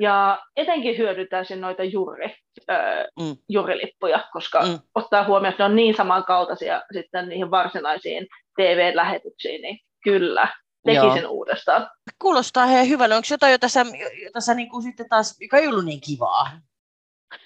Ja 0.00 0.38
etenkin 0.56 0.98
hyödytäisin 0.98 1.60
noita 1.60 1.84
juuri, 1.84 2.34
ö, 2.70 2.74
mm. 3.20 3.36
jurilippuja, 3.48 4.20
koska 4.32 4.60
mm. 4.60 4.78
ottaa 4.94 5.24
huomioon, 5.24 5.50
että 5.50 5.62
ne 5.62 5.70
on 5.70 5.76
niin 5.76 5.94
samankaltaisia 5.94 6.82
sitten 6.92 7.28
niihin 7.28 7.50
varsinaisiin 7.50 8.26
TV-lähetyksiin, 8.56 9.62
niin 9.62 9.78
kyllä, 10.04 10.48
tekisin 10.84 11.22
Joo. 11.22 11.32
uudestaan. 11.32 11.90
Kuulostaa 12.18 12.66
he 12.66 12.88
hyvälle. 12.88 13.14
Onko 13.14 13.26
jotain, 13.30 13.52
jota 13.52 13.68
sä, 13.68 13.84
jota 14.24 14.40
sä 14.40 14.54
niin 14.54 14.70
kuin 14.70 14.82
sitten 14.82 15.08
taas, 15.08 15.36
mikä 15.40 15.58
ei 15.58 15.68
ollut 15.68 15.84
niin 15.84 16.00
kivaa? 16.00 16.50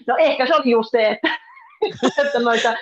No 0.06 0.16
ehkä 0.18 0.46
se 0.46 0.54
on 0.54 0.68
just 0.68 0.90
se, 0.90 1.08
että, 1.08 1.38
että 2.26 2.38
noita 2.38 2.74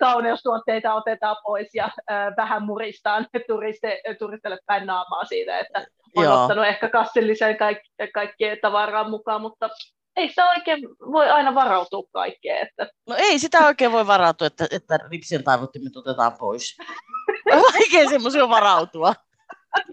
kauneustuotteita 0.00 0.94
otetaan 0.94 1.36
pois 1.42 1.74
ja 1.74 1.88
vähän 2.36 2.62
muristaan 2.62 3.26
turiste, 3.46 4.00
turistille 4.18 4.58
päin 4.66 4.86
naamaa 4.86 5.24
siitä, 5.24 5.58
että 5.58 5.86
on 6.16 6.24
Joo. 6.24 6.42
ottanut 6.42 6.66
ehkä 6.66 6.88
kassilliseen 6.88 7.56
kaik, 7.56 7.78
kaikkien 8.14 8.58
tavaraa 8.62 9.08
mukaan, 9.08 9.40
mutta 9.40 9.70
ei 10.16 10.28
sitä 10.28 10.50
oikein 10.50 10.88
voi 11.12 11.30
aina 11.30 11.54
varautua 11.54 12.02
kaikkeen. 12.12 12.66
Että... 12.68 12.86
No 13.08 13.14
ei 13.18 13.38
sitä 13.38 13.66
oikein 13.66 13.92
voi 13.92 14.06
varautua, 14.06 14.46
että, 14.46 14.66
että 14.70 14.98
ripsien 15.10 15.44
taivuttimet 15.44 15.96
otetaan 15.96 16.32
pois. 16.38 16.76
Vaikea 17.72 18.08
semmoisia 18.08 18.48
varautua. 18.48 19.14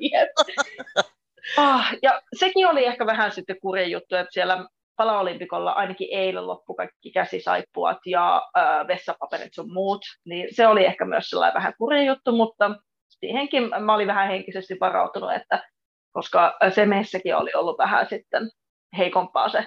Yep. 0.01 0.29
Ah, 1.57 1.93
ja 2.01 2.21
sekin 2.39 2.67
oli 2.67 2.85
ehkä 2.85 3.05
vähän 3.05 3.31
sitten 3.31 3.59
kurja 3.61 3.87
juttu, 3.87 4.15
että 4.15 4.31
siellä 4.33 4.65
palaolimpikolla 4.95 5.71
ainakin 5.71 6.07
eilen 6.11 6.47
loppu 6.47 6.73
kaikki 6.73 7.11
käsisaippuat 7.11 7.97
ja 8.05 8.41
äh, 8.57 8.87
vessapaperit 8.87 9.53
sun 9.53 9.73
muut, 9.73 10.01
niin 10.25 10.47
se 10.51 10.67
oli 10.67 10.85
ehkä 10.85 11.05
myös 11.05 11.29
sellainen 11.29 11.53
vähän 11.53 11.73
kurja 11.77 12.03
juttu, 12.03 12.31
mutta 12.31 12.71
siihenkin 13.09 13.69
mä 13.79 13.93
olin 13.95 14.07
vähän 14.07 14.27
henkisesti 14.27 14.77
varautunut, 14.79 15.33
että 15.33 15.63
koska 16.11 16.57
se 16.75 16.85
messäkin 16.85 17.35
oli 17.35 17.51
ollut 17.55 17.77
vähän 17.77 18.07
sitten 18.09 18.49
heikompaa 18.97 19.49
se, 19.49 19.65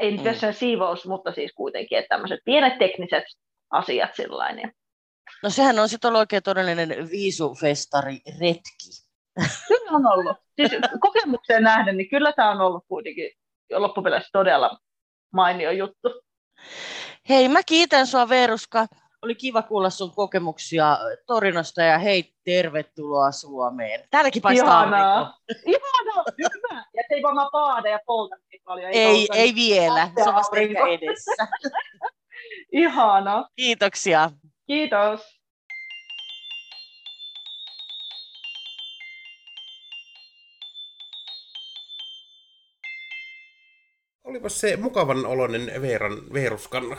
ei 0.00 0.10
nyt 0.10 0.24
mm. 0.24 0.52
siivous, 0.52 1.06
mutta 1.06 1.32
siis 1.32 1.52
kuitenkin, 1.54 1.98
että 1.98 2.08
tämmöiset 2.08 2.40
pienet 2.44 2.78
tekniset 2.78 3.24
asiat 3.70 4.14
sillä 4.14 4.52
niin 4.52 4.72
No 5.42 5.50
sehän 5.50 5.78
on 5.78 5.88
sitten 5.88 6.08
ollut 6.08 6.18
oikein 6.18 6.42
todellinen 6.42 7.10
viisufestari 7.10 8.20
retki. 8.40 9.08
Kyllä 9.68 9.90
on 9.90 10.06
ollut. 10.06 10.36
Siis 10.56 10.72
kokemukseen 11.00 11.62
nähden, 11.62 11.96
niin 11.96 12.08
kyllä 12.08 12.32
tämä 12.32 12.50
on 12.50 12.60
ollut 12.60 12.84
kuitenkin 12.88 13.30
loppupeleissä 13.70 14.28
todella 14.32 14.78
mainio 15.32 15.70
juttu. 15.70 16.22
Hei, 17.28 17.48
mä 17.48 17.62
kiitän 17.62 18.06
sua 18.06 18.28
Veruska. 18.28 18.86
Oli 19.22 19.34
kiva 19.34 19.62
kuulla 19.62 19.90
sun 19.90 20.14
kokemuksia 20.14 20.98
Torinosta 21.26 21.82
ja 21.82 21.98
hei, 21.98 22.32
tervetuloa 22.44 23.32
Suomeen. 23.32 24.00
Täälläkin 24.10 24.42
paistaa 24.42 24.82
Ihanaa. 24.82 25.38
Ihanaa, 25.66 26.24
hyvä. 26.38 26.84
Ja 26.94 27.02
ei 27.10 27.22
vaan 27.22 27.48
paada 27.52 27.88
ja 27.88 27.98
polta 28.06 28.36
niin 28.52 28.62
paljon. 28.64 28.90
Ei, 28.90 28.96
ei, 28.96 29.28
ei 29.34 29.54
vielä, 29.54 30.10
se 30.22 30.28
on 30.28 30.34
vasta 30.34 30.56
edessä. 30.56 31.48
Ihanaa. 32.72 33.48
Kiitoksia. 33.56 34.30
Kiitos. 34.68 35.20
Olipa 44.24 44.48
se 44.48 44.76
mukavan 44.76 45.26
oloinen 45.26 45.82
Veeran, 45.82 46.32
Veeruskan 46.32 46.96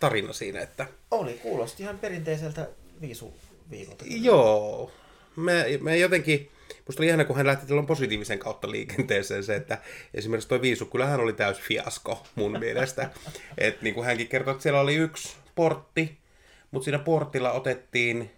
tarina 0.00 0.32
siinä, 0.32 0.60
että... 0.60 0.86
Oli, 1.10 1.32
kuulosti 1.32 1.82
ihan 1.82 1.98
perinteiseltä 1.98 2.68
viisuviikolta. 3.00 4.04
Joo, 4.08 4.92
me, 5.36 5.78
me 5.80 5.98
jotenkin, 5.98 6.50
musta 6.86 7.02
oli 7.02 7.08
ihana, 7.08 7.24
kun 7.24 7.36
hän 7.36 7.46
lähti 7.46 7.66
tällä 7.66 7.82
positiivisen 7.82 8.38
kautta 8.38 8.70
liikenteeseen 8.70 9.44
se, 9.44 9.56
että 9.56 9.78
esimerkiksi 10.14 10.48
toi 10.48 10.62
viisu, 10.62 10.86
kyllähän 10.86 11.20
oli 11.20 11.32
täys 11.32 11.60
fiasko 11.60 12.26
mun 12.34 12.58
mielestä. 12.58 13.10
että 13.58 13.82
niin 13.82 13.94
kuin 13.94 14.06
hänkin 14.06 14.28
kertoi, 14.28 14.52
että 14.52 14.62
siellä 14.62 14.80
oli 14.80 14.94
yksi 14.94 15.36
portti, 15.54 16.25
mutta 16.70 16.84
siinä 16.84 16.98
portilla 16.98 17.52
otettiin 17.52 18.30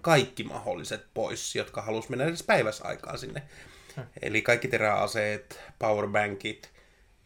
kaikki 0.00 0.44
mahdolliset 0.44 1.06
pois, 1.14 1.56
jotka 1.56 1.82
halus 1.82 2.08
mennä 2.08 2.24
edes 2.24 2.42
päiväsaikaan 2.42 3.18
sinne. 3.18 3.42
Eli 4.22 4.42
kaikki 4.42 4.68
teräaseet, 4.68 5.60
powerbankit, 5.78 6.70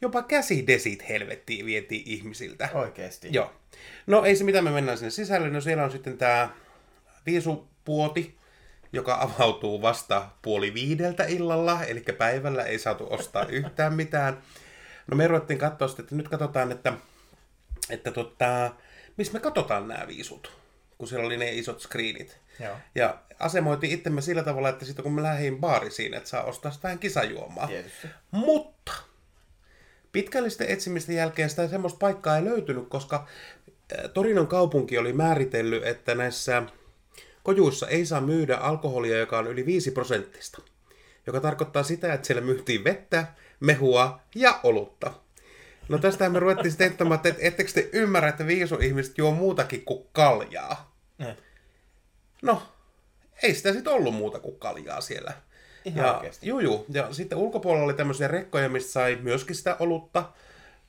jopa 0.00 0.22
käsidesit 0.22 1.08
helvettiin 1.08 1.66
vietiin 1.66 2.02
ihmisiltä. 2.06 2.68
Oikeesti. 2.74 3.28
Joo. 3.32 3.52
No 4.06 4.24
ei 4.24 4.36
se 4.36 4.44
mitä 4.44 4.62
me 4.62 4.70
mennään 4.70 4.98
sinne 4.98 5.10
sisälle. 5.10 5.50
No 5.50 5.60
siellä 5.60 5.84
on 5.84 5.90
sitten 5.90 6.18
tämä 6.18 6.48
viisupuoti, 7.26 8.36
joka 8.92 9.18
avautuu 9.20 9.82
vasta 9.82 10.28
puoli 10.42 10.74
viideltä 10.74 11.24
illalla, 11.24 11.84
eli 11.84 12.04
päivällä 12.18 12.62
ei 12.62 12.78
saatu 12.78 13.06
ostaa 13.10 13.46
yhtään 13.62 13.94
mitään. 13.94 14.42
No 15.06 15.16
me 15.16 15.26
ruvettiin 15.28 15.58
katsoa 15.58 15.88
sitten, 15.88 16.04
että 16.04 16.14
nyt 16.14 16.28
katsotaan, 16.28 16.72
että, 16.72 16.92
että 17.90 18.10
tota, 18.10 18.70
missä 19.16 19.32
me 19.32 19.40
katsotaan 19.40 19.88
nämä 19.88 20.06
viisut, 20.06 20.52
kun 20.98 21.08
siellä 21.08 21.26
oli 21.26 21.36
ne 21.36 21.52
isot 21.52 21.80
screenit. 21.80 22.38
Joo. 22.60 22.76
Ja 22.94 23.18
asemoitiin 23.38 23.92
itsemme 23.92 24.20
sillä 24.20 24.42
tavalla, 24.42 24.68
että 24.68 24.84
sitten 24.84 25.02
kun 25.02 25.12
mä 25.12 25.22
lähdin 25.22 25.60
baarisiin, 25.60 26.14
että 26.14 26.28
saa 26.28 26.42
ostaa 26.42 26.72
sitä 26.72 26.82
vähän 26.82 26.98
kisajuomaa. 26.98 27.66
Tietysti. 27.66 28.08
Mutta 28.30 28.92
pitkällisten 30.12 30.68
etsimisten 30.68 31.16
jälkeen 31.16 31.50
sitä 31.50 31.68
semmoista 31.68 31.98
paikkaa 31.98 32.36
ei 32.36 32.44
löytynyt, 32.44 32.88
koska 32.88 33.26
Torinon 34.14 34.46
kaupunki 34.46 34.98
oli 34.98 35.12
määritellyt, 35.12 35.86
että 35.86 36.14
näissä 36.14 36.62
kojuissa 37.42 37.88
ei 37.88 38.06
saa 38.06 38.20
myydä 38.20 38.56
alkoholia, 38.56 39.18
joka 39.18 39.38
on 39.38 39.46
yli 39.46 39.66
5 39.66 39.90
prosenttista. 39.90 40.62
Joka 41.26 41.40
tarkoittaa 41.40 41.82
sitä, 41.82 42.14
että 42.14 42.26
siellä 42.26 42.42
myytiin 42.42 42.84
vettä, 42.84 43.26
mehua 43.60 44.20
ja 44.34 44.60
olutta. 44.62 45.14
No 45.88 45.98
tästä 45.98 46.28
me 46.28 46.38
ruvettiin 46.38 46.70
sitten 46.70 47.12
että 47.14 47.34
ettekö 47.38 47.72
te 47.72 47.88
ymmärrä, 47.92 48.28
että 48.28 48.46
viisu-ihmiset 48.46 49.18
juo 49.18 49.30
muutakin 49.30 49.84
kuin 49.84 50.06
kaljaa. 50.12 50.96
Ne. 51.18 51.36
No, 52.42 52.62
ei 53.42 53.54
sitä 53.54 53.72
sitten 53.72 53.92
ollut 53.92 54.14
muuta 54.14 54.40
kuin 54.40 54.58
kaljaa 54.58 55.00
siellä. 55.00 55.32
Ihan 55.84 56.06
ja, 56.06 56.14
oikeesti? 56.14 56.48
juu, 56.48 56.60
juu. 56.60 56.86
Ja 56.88 57.14
sitten 57.14 57.38
ulkopuolella 57.38 57.84
oli 57.84 57.94
tämmöisiä 57.94 58.28
rekkoja, 58.28 58.68
mistä 58.68 58.92
sai 58.92 59.18
myöskin 59.22 59.56
sitä 59.56 59.76
olutta, 59.80 60.32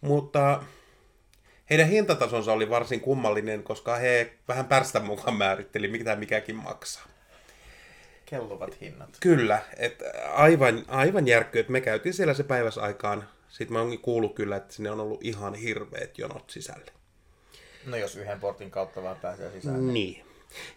mutta 0.01 0.63
heidän 1.69 1.87
hintatasonsa 1.87 2.53
oli 2.53 2.69
varsin 2.69 3.01
kummallinen, 3.01 3.63
koska 3.63 3.95
he 3.95 4.33
vähän 4.47 4.65
pärstä 4.65 4.99
mukaan 4.99 5.37
määritteli, 5.37 5.87
mitä 5.87 6.15
mikäkin 6.15 6.55
maksaa. 6.55 7.05
Kelluvat 8.25 8.81
hinnat. 8.81 9.09
Kyllä, 9.19 9.61
että 9.77 10.05
aivan, 10.33 10.83
aivan 10.87 11.27
järkky, 11.27 11.59
että 11.59 11.71
me 11.71 11.81
käytiin 11.81 12.13
siellä 12.13 12.33
se 12.33 12.43
päiväsaikaan. 12.43 13.29
Sitten 13.55 13.73
mä 13.73 13.79
oonkin 13.79 13.99
kuullut 13.99 14.35
kyllä, 14.35 14.55
että 14.55 14.73
sinne 14.73 14.91
on 14.91 14.99
ollut 14.99 15.23
ihan 15.23 15.53
hirveät 15.53 16.17
jonot 16.17 16.49
sisälle. 16.49 16.91
No 17.85 17.97
jos 17.97 18.15
yhden 18.15 18.39
portin 18.39 18.71
kautta 18.71 19.03
vaan 19.03 19.15
pääsee 19.15 19.51
sisään. 19.51 19.93
Niin. 19.93 20.25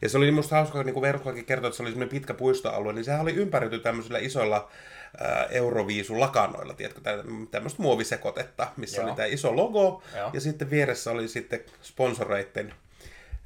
Ja 0.03 0.09
se 0.09 0.19
oli 0.19 0.31
musta 0.31 0.57
hauska, 0.57 0.83
niin 0.83 0.95
kuin 0.95 1.03
Verkkoakin 1.03 1.45
kertoi, 1.45 1.69
että 1.69 1.77
se 1.77 1.83
oli 1.83 1.91
semmoinen 1.91 2.09
pitkä 2.09 2.35
puistoalue, 2.35 2.93
niin 2.93 3.05
sehän 3.05 3.21
oli 3.21 3.35
ympäröity 3.35 3.79
tämmöisillä 3.79 4.19
isoilla 4.19 4.71
ää, 5.19 5.47
Euroviisu-lakanoilla, 5.51 6.75
tiedätkö, 6.75 7.01
tä- 7.01 7.25
tämmöistä 7.51 7.83
muovisekotetta, 7.83 8.69
missä 8.77 9.01
Joo. 9.01 9.09
oli 9.09 9.17
tämä 9.17 9.27
iso 9.27 9.57
logo, 9.57 10.03
Joo. 10.17 10.31
ja 10.33 10.41
sitten 10.41 10.71
vieressä 10.71 11.11
oli 11.11 11.29
sitten 11.29 11.65
sponsoreiden 11.83 12.75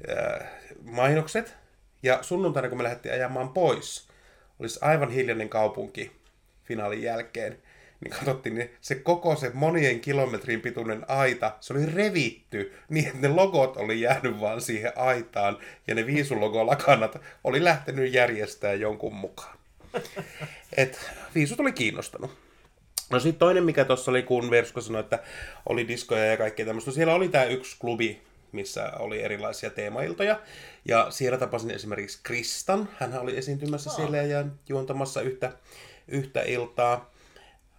ää, 0.07 0.51
mainokset. 0.83 1.55
Ja 2.03 2.23
sunnuntaina, 2.23 2.69
kun 2.69 2.77
me 2.77 2.83
lähdettiin 2.83 3.13
ajamaan 3.13 3.49
pois, 3.49 4.07
olisi 4.59 4.79
aivan 4.81 5.11
hiljainen 5.11 5.49
kaupunki 5.49 6.11
finaalin 6.63 7.01
jälkeen, 7.01 7.57
niin 8.03 8.11
katsottiin, 8.11 8.55
niin 8.55 8.71
se 8.81 8.95
koko 8.95 9.35
se 9.35 9.51
monien 9.53 9.99
kilometrin 9.99 10.61
pituinen 10.61 11.05
aita, 11.07 11.55
se 11.59 11.73
oli 11.73 11.85
revitty 11.85 12.73
niin, 12.89 13.07
että 13.07 13.19
ne 13.19 13.27
logot 13.27 13.77
oli 13.77 14.01
jäänyt 14.01 14.39
vaan 14.39 14.61
siihen 14.61 14.91
aitaan, 14.95 15.57
ja 15.87 15.95
ne 15.95 16.05
viisulogolakanat 16.05 17.21
oli 17.43 17.63
lähtenyt 17.63 18.13
järjestää 18.13 18.73
jonkun 18.73 19.15
mukaan. 19.15 19.57
Et 20.77 21.11
viisut 21.35 21.59
oli 21.59 21.71
kiinnostanut. 21.71 22.31
No 23.09 23.19
sitten 23.19 23.39
toinen, 23.39 23.63
mikä 23.63 23.85
tuossa 23.85 24.11
oli, 24.11 24.23
kun 24.23 24.49
Versko 24.49 24.81
sanoi, 24.81 24.99
että 24.99 25.19
oli 25.69 25.87
diskoja 25.87 26.25
ja 26.25 26.37
kaikkea 26.37 26.65
tämmöistä. 26.65 26.91
No 26.91 26.95
siellä 26.95 27.13
oli 27.13 27.29
tämä 27.29 27.43
yksi 27.43 27.75
klubi, 27.79 28.21
missä 28.51 28.91
oli 28.99 29.21
erilaisia 29.21 29.69
teemailtoja. 29.69 30.39
Ja 30.85 31.07
siellä 31.09 31.37
tapasin 31.37 31.71
esimerkiksi 31.71 32.19
Kristan. 32.23 32.89
Hän 32.99 33.19
oli 33.19 33.37
esiintymässä 33.37 33.89
siellä 33.89 34.17
ja 34.17 34.45
juontamassa 34.69 35.21
yhtä, 35.21 35.51
yhtä 36.07 36.41
iltaa. 36.41 37.12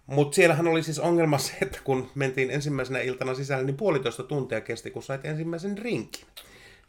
Mutta 0.07 0.35
siellähän 0.35 0.67
oli 0.67 0.83
siis 0.83 0.99
ongelma 0.99 1.37
se, 1.37 1.53
että 1.61 1.79
kun 1.83 2.09
mentiin 2.15 2.51
ensimmäisenä 2.51 2.99
iltana 2.99 3.35
sisälle, 3.35 3.63
niin 3.63 3.77
puolitoista 3.77 4.23
tuntia 4.23 4.61
kesti, 4.61 4.91
kun 4.91 5.03
sait 5.03 5.25
ensimmäisen 5.25 5.77
rinkin. 5.77 6.25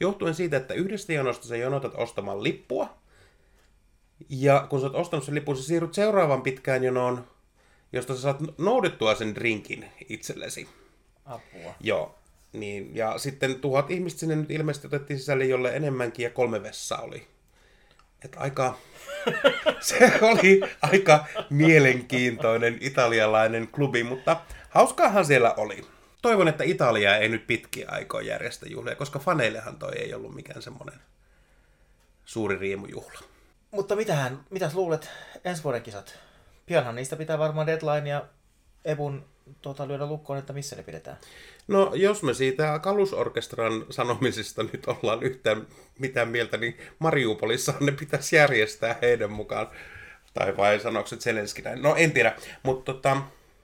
Johtuen 0.00 0.34
siitä, 0.34 0.56
että 0.56 0.74
yhdestä 0.74 1.12
jonosta 1.12 1.46
sä 1.46 1.56
jonotat 1.56 1.94
ostamaan 1.94 2.42
lippua. 2.42 2.96
Ja 4.28 4.66
kun 4.70 4.80
sä 4.80 4.86
oot 4.86 4.94
ostanut 4.94 5.24
sen 5.24 5.34
lipun, 5.34 5.56
sä 5.56 5.62
siirryt 5.62 5.94
seuraavan 5.94 6.42
pitkään 6.42 6.84
jonoon, 6.84 7.24
josta 7.92 8.14
sä 8.14 8.20
saat 8.20 8.58
noudettua 8.58 9.14
sen 9.14 9.34
drinkin 9.34 9.84
itsellesi. 10.08 10.68
Apua. 11.24 11.74
Joo. 11.80 12.18
Niin, 12.52 12.96
ja 12.96 13.18
sitten 13.18 13.60
tuhat 13.60 13.90
ihmistä 13.90 14.20
sinne 14.20 14.36
nyt 14.36 14.50
ilmeisesti 14.50 14.86
otettiin 14.86 15.18
sisälle, 15.18 15.44
jolle 15.44 15.76
enemmänkin 15.76 16.24
ja 16.24 16.30
kolme 16.30 16.62
vessaa 16.62 17.00
oli. 17.00 17.26
Et 18.26 18.36
aika... 18.36 18.78
Se 19.80 20.12
oli 20.20 20.60
aika 20.82 21.24
mielenkiintoinen 21.50 22.78
italialainen 22.80 23.68
klubi, 23.68 24.04
mutta 24.04 24.40
hauskaahan 24.70 25.24
siellä 25.24 25.54
oli. 25.56 25.86
Toivon, 26.22 26.48
että 26.48 26.64
Italia 26.64 27.16
ei 27.16 27.28
nyt 27.28 27.46
pitkiä 27.46 27.88
aikoja 27.88 28.26
järjestä 28.26 28.66
juhlia, 28.68 28.94
koska 28.94 29.18
faneillehan 29.18 29.78
toi 29.78 29.92
ei 29.98 30.14
ollut 30.14 30.34
mikään 30.34 30.62
semmoinen 30.62 31.00
suuri 32.24 32.56
riemujuhla. 32.56 33.20
Mutta 33.70 33.96
mitähän, 33.96 34.40
mitäs 34.50 34.74
luulet 34.74 35.10
ensi 35.44 35.64
vuoden 35.64 35.82
kisat? 35.82 36.18
Pianhan 36.66 36.94
niistä 36.94 37.16
pitää 37.16 37.38
varmaan 37.38 37.66
deadline 37.66 38.08
ja 38.08 38.26
Ebun 38.84 39.24
tota, 39.62 39.88
lyödä 39.88 40.06
lukkoon, 40.06 40.38
että 40.38 40.52
missä 40.52 40.76
ne 40.76 40.82
pidetään. 40.82 41.16
No, 41.68 41.94
jos 41.94 42.22
me 42.22 42.34
siitä 42.34 42.78
Kalusorkestran 42.78 43.86
sanomisista 43.90 44.62
nyt 44.62 44.86
ollaan 44.86 45.22
yhtään 45.22 45.66
mitään 45.98 46.28
mieltä, 46.28 46.56
niin 46.56 46.78
Mariupolissa 46.98 47.74
ne 47.80 47.92
pitäisi 47.92 48.36
järjestää 48.36 48.96
heidän 49.02 49.30
mukaan. 49.30 49.68
Tai 50.34 50.56
vai 50.56 50.80
sanoiko 50.80 51.08
se 51.08 51.16
Zelenski 51.16 51.62
näin? 51.62 51.82
No, 51.82 51.94
en 51.96 52.12
tiedä. 52.12 52.36
Mutta 52.62 52.92
tota, 52.92 53.16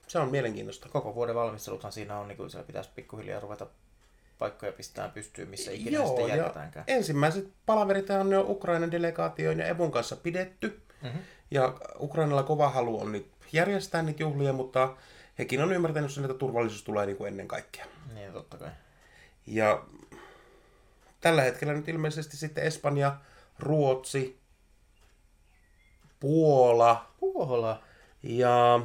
se 0.07 0.19
on 0.19 0.31
mielenkiintoista. 0.31 0.89
Koko 0.89 1.15
vuoden 1.15 1.35
valmisteluthan 1.35 1.91
siinä 1.91 2.19
on, 2.19 2.27
niin 2.27 2.37
kuin 2.37 2.49
siellä 2.49 2.67
pitäisi 2.67 2.89
pikkuhiljaa 2.95 3.39
ruveta 3.39 3.67
paikkoja 4.39 4.71
pistää 4.71 5.09
pystyyn, 5.09 5.47
missä 5.49 5.71
ikinä 5.71 5.91
Joo, 5.91 6.07
sitten 6.07 6.23
ja 6.23 6.29
järjestetäänkään. 6.29 6.85
ensimmäiset 6.87 7.47
palaverit 7.65 8.09
on 8.09 8.31
jo 8.31 8.45
Ukrainan 8.47 8.91
delegaation 8.91 9.59
ja 9.59 9.65
Evun 9.65 9.91
kanssa 9.91 10.15
pidetty. 10.15 10.81
Mhm. 11.01 11.17
Ja 11.51 11.73
Ukrainalla 11.99 12.43
kova 12.43 12.69
halu 12.69 13.01
on 13.01 13.11
nyt 13.11 13.27
järjestää 13.53 14.01
niitä 14.01 14.23
juhlia, 14.23 14.53
mutta 14.53 14.95
hekin 15.39 15.61
on 15.61 15.73
ymmärtänyt 15.73 16.11
sen, 16.11 16.23
että 16.23 16.37
turvallisuus 16.37 16.83
tulee 16.83 17.05
niin 17.05 17.17
kuin 17.17 17.27
ennen 17.27 17.47
kaikkea. 17.47 17.85
Niin, 18.13 18.33
totta 18.33 18.57
kai. 18.57 18.69
Ja 19.47 19.83
tällä 21.21 21.41
hetkellä 21.41 21.73
nyt 21.73 21.87
ilmeisesti 21.89 22.37
sitten 22.37 22.63
Espanja, 22.63 23.17
Ruotsi, 23.59 24.39
Puola 26.19 27.13
Puola. 27.19 27.83
ja 28.23 28.79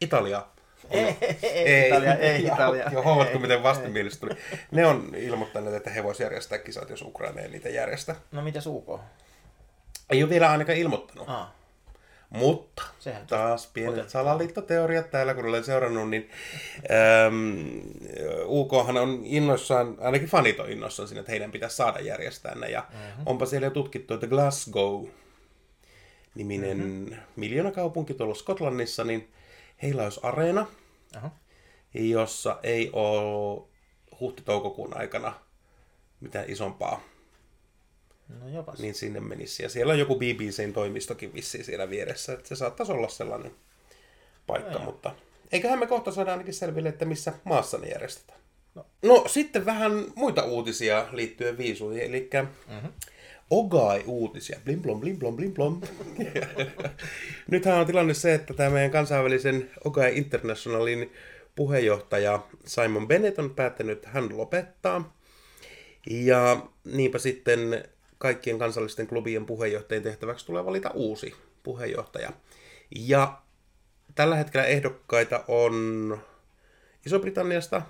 Italia. 0.00 0.46
Ei, 0.90 1.16
ei, 1.42 1.88
Italia, 1.88 2.14
ei 2.14 2.44
Italia. 2.52 2.90
Joo, 2.92 3.02
huomatko 3.02 3.38
miten 3.38 3.62
vastenmielistä 3.62 4.20
tuli. 4.20 4.40
Ne 4.70 4.86
on 4.86 5.14
ilmoittaneet, 5.14 5.74
että 5.74 5.90
he 5.90 6.02
voisivat 6.02 6.26
järjestää 6.30 6.58
kisat, 6.58 6.90
jos 6.90 7.02
Ukraina 7.02 7.40
ei 7.40 7.48
niitä 7.48 7.68
järjestä. 7.68 8.16
No 8.32 8.42
mitä 8.42 8.60
suuko? 8.60 9.00
Ei 10.10 10.22
ole 10.22 10.30
vielä 10.30 10.50
ainakaan 10.50 10.78
ilmoittanut. 10.78 11.28
Ah, 11.28 11.48
Mutta 12.38 12.82
sehän 12.98 13.26
taas 13.26 13.66
pienet 13.66 13.90
Otetaan. 13.92 14.10
salaliittoteoriat 14.10 15.10
täällä, 15.10 15.34
kun 15.34 15.44
olen 15.44 15.64
seurannut, 15.64 16.10
niin 16.10 16.30
äm, 17.26 17.80
UKhan 18.46 18.96
on 18.96 19.20
innoissaan, 19.24 19.96
ainakin 20.00 20.28
fanit 20.28 20.60
on 20.60 20.70
innoissaan 20.70 21.08
siinä, 21.08 21.20
että 21.20 21.32
heidän 21.32 21.52
pitäisi 21.52 21.76
saada 21.76 22.00
järjestää 22.00 22.54
ne. 22.54 22.66
Ja 22.70 22.80
mm-hmm. 22.80 23.22
onpa 23.26 23.46
siellä 23.46 23.66
jo 23.66 23.70
tutkittu, 23.70 24.14
että 24.14 24.26
Glasgow, 24.26 25.06
niminen 26.34 26.78
mm-hmm. 26.78 27.16
miljoonakaupunki 27.36 28.14
tuolla 28.14 28.34
Skotlannissa, 28.34 29.04
niin 29.04 29.32
heillä 29.82 30.02
olisi 30.02 30.20
areena, 30.22 30.66
Aha. 31.16 31.30
jossa 31.94 32.58
ei 32.62 32.90
ole 32.92 33.62
huhti-toukokuun 34.20 34.96
aikana 34.96 35.34
mitään 36.20 36.50
isompaa 36.50 37.00
No 38.28 38.48
jopas. 38.48 38.78
niin 38.78 38.94
sinne 38.94 39.20
menisi. 39.20 39.62
Ja 39.62 39.68
siellä 39.68 39.92
on 39.92 39.98
joku 39.98 40.16
BBCn 40.16 40.72
toimistokin 40.72 41.34
vissiin 41.34 41.64
siellä 41.64 41.90
vieressä, 41.90 42.32
että 42.32 42.48
se 42.48 42.56
saattaisi 42.56 42.92
olla 42.92 43.08
sellainen 43.08 43.52
paikka, 44.46 44.78
No 44.78 44.84
mutta 44.84 45.14
eiköhän 45.52 45.78
me 45.78 45.86
kohta 45.86 46.12
saada 46.12 46.32
ainakin 46.32 46.54
selville, 46.54 46.88
että 46.88 47.04
missä 47.04 47.32
maassa 47.44 47.78
ne 47.78 47.88
järjestetään. 47.88 48.40
No. 48.74 48.86
No. 49.02 49.24
sitten 49.28 49.66
vähän 49.66 49.92
muita 50.14 50.44
uutisia 50.44 51.06
liittyen 51.12 51.58
viisuihin, 51.58 52.02
eli 52.04 52.30
Mhm. 52.66 52.86
Ogai-uutisia. 53.50 54.60
Blim 54.64 54.82
blom, 54.82 55.00
blim 55.00 55.18
blom, 55.18 55.36
blim 55.36 55.54
blom. 55.54 55.80
Nythän 57.50 57.78
on 57.80 57.86
tilanne 57.86 58.14
se, 58.14 58.34
että 58.34 58.54
tämä 58.54 58.70
meidän 58.70 58.90
kansainvälisen 58.90 59.70
Ogai 59.84 60.16
Internationalin 60.18 61.12
puheenjohtaja 61.56 62.46
Simon 62.66 63.08
Bennett 63.08 63.38
on 63.38 63.54
päättänyt, 63.54 63.96
että 63.98 64.08
hän 64.08 64.36
lopettaa. 64.38 65.16
Ja 66.10 66.66
niinpä 66.84 67.18
sitten 67.18 67.84
kaikkien 68.18 68.58
kansallisten 68.58 69.06
klubien 69.06 69.46
puheenjohtajien 69.46 70.02
tehtäväksi 70.02 70.46
tulee 70.46 70.64
valita 70.64 70.90
uusi 70.90 71.34
puheenjohtaja. 71.62 72.32
Ja 72.96 73.42
tällä 74.14 74.36
hetkellä 74.36 74.66
ehdokkaita 74.66 75.44
on 75.48 76.18
Iso-Britanniasta, 77.06 77.82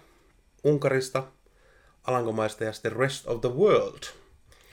Unkarista, 0.64 1.24
Alankomaista 2.04 2.64
ja 2.64 2.72
sitten 2.72 2.92
Rest 2.92 3.26
of 3.26 3.40
the 3.40 3.48
World. 3.48 4.02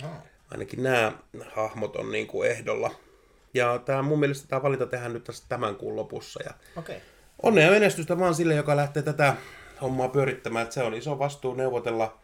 Oh. 0.03 0.09
Ainakin 0.51 0.83
nämä 0.83 1.11
hahmot 1.55 1.95
on 1.95 2.11
niin 2.11 2.27
kuin 2.27 2.51
ehdolla. 2.51 2.91
Ja 3.53 3.79
tämä 3.85 4.01
mun 4.01 4.19
mielestä 4.19 4.47
tämä 4.47 4.63
valinta 4.63 4.85
tehdään 4.85 5.13
nyt 5.13 5.23
tässä 5.23 5.43
tämän 5.49 5.75
kuun 5.75 5.95
lopussa. 5.95 6.43
Ja. 6.43 6.53
Okay. 6.75 6.95
onnea 7.43 7.71
menestystä 7.71 8.19
vaan 8.19 8.35
sille, 8.35 8.55
joka 8.55 8.75
lähtee 8.75 9.03
tätä 9.03 9.35
hommaa 9.81 10.09
pyörittämään. 10.09 10.63
Että 10.63 10.73
se 10.73 10.83
on 10.83 10.93
iso 10.93 11.19
vastuu 11.19 11.53
neuvotella 11.53 12.19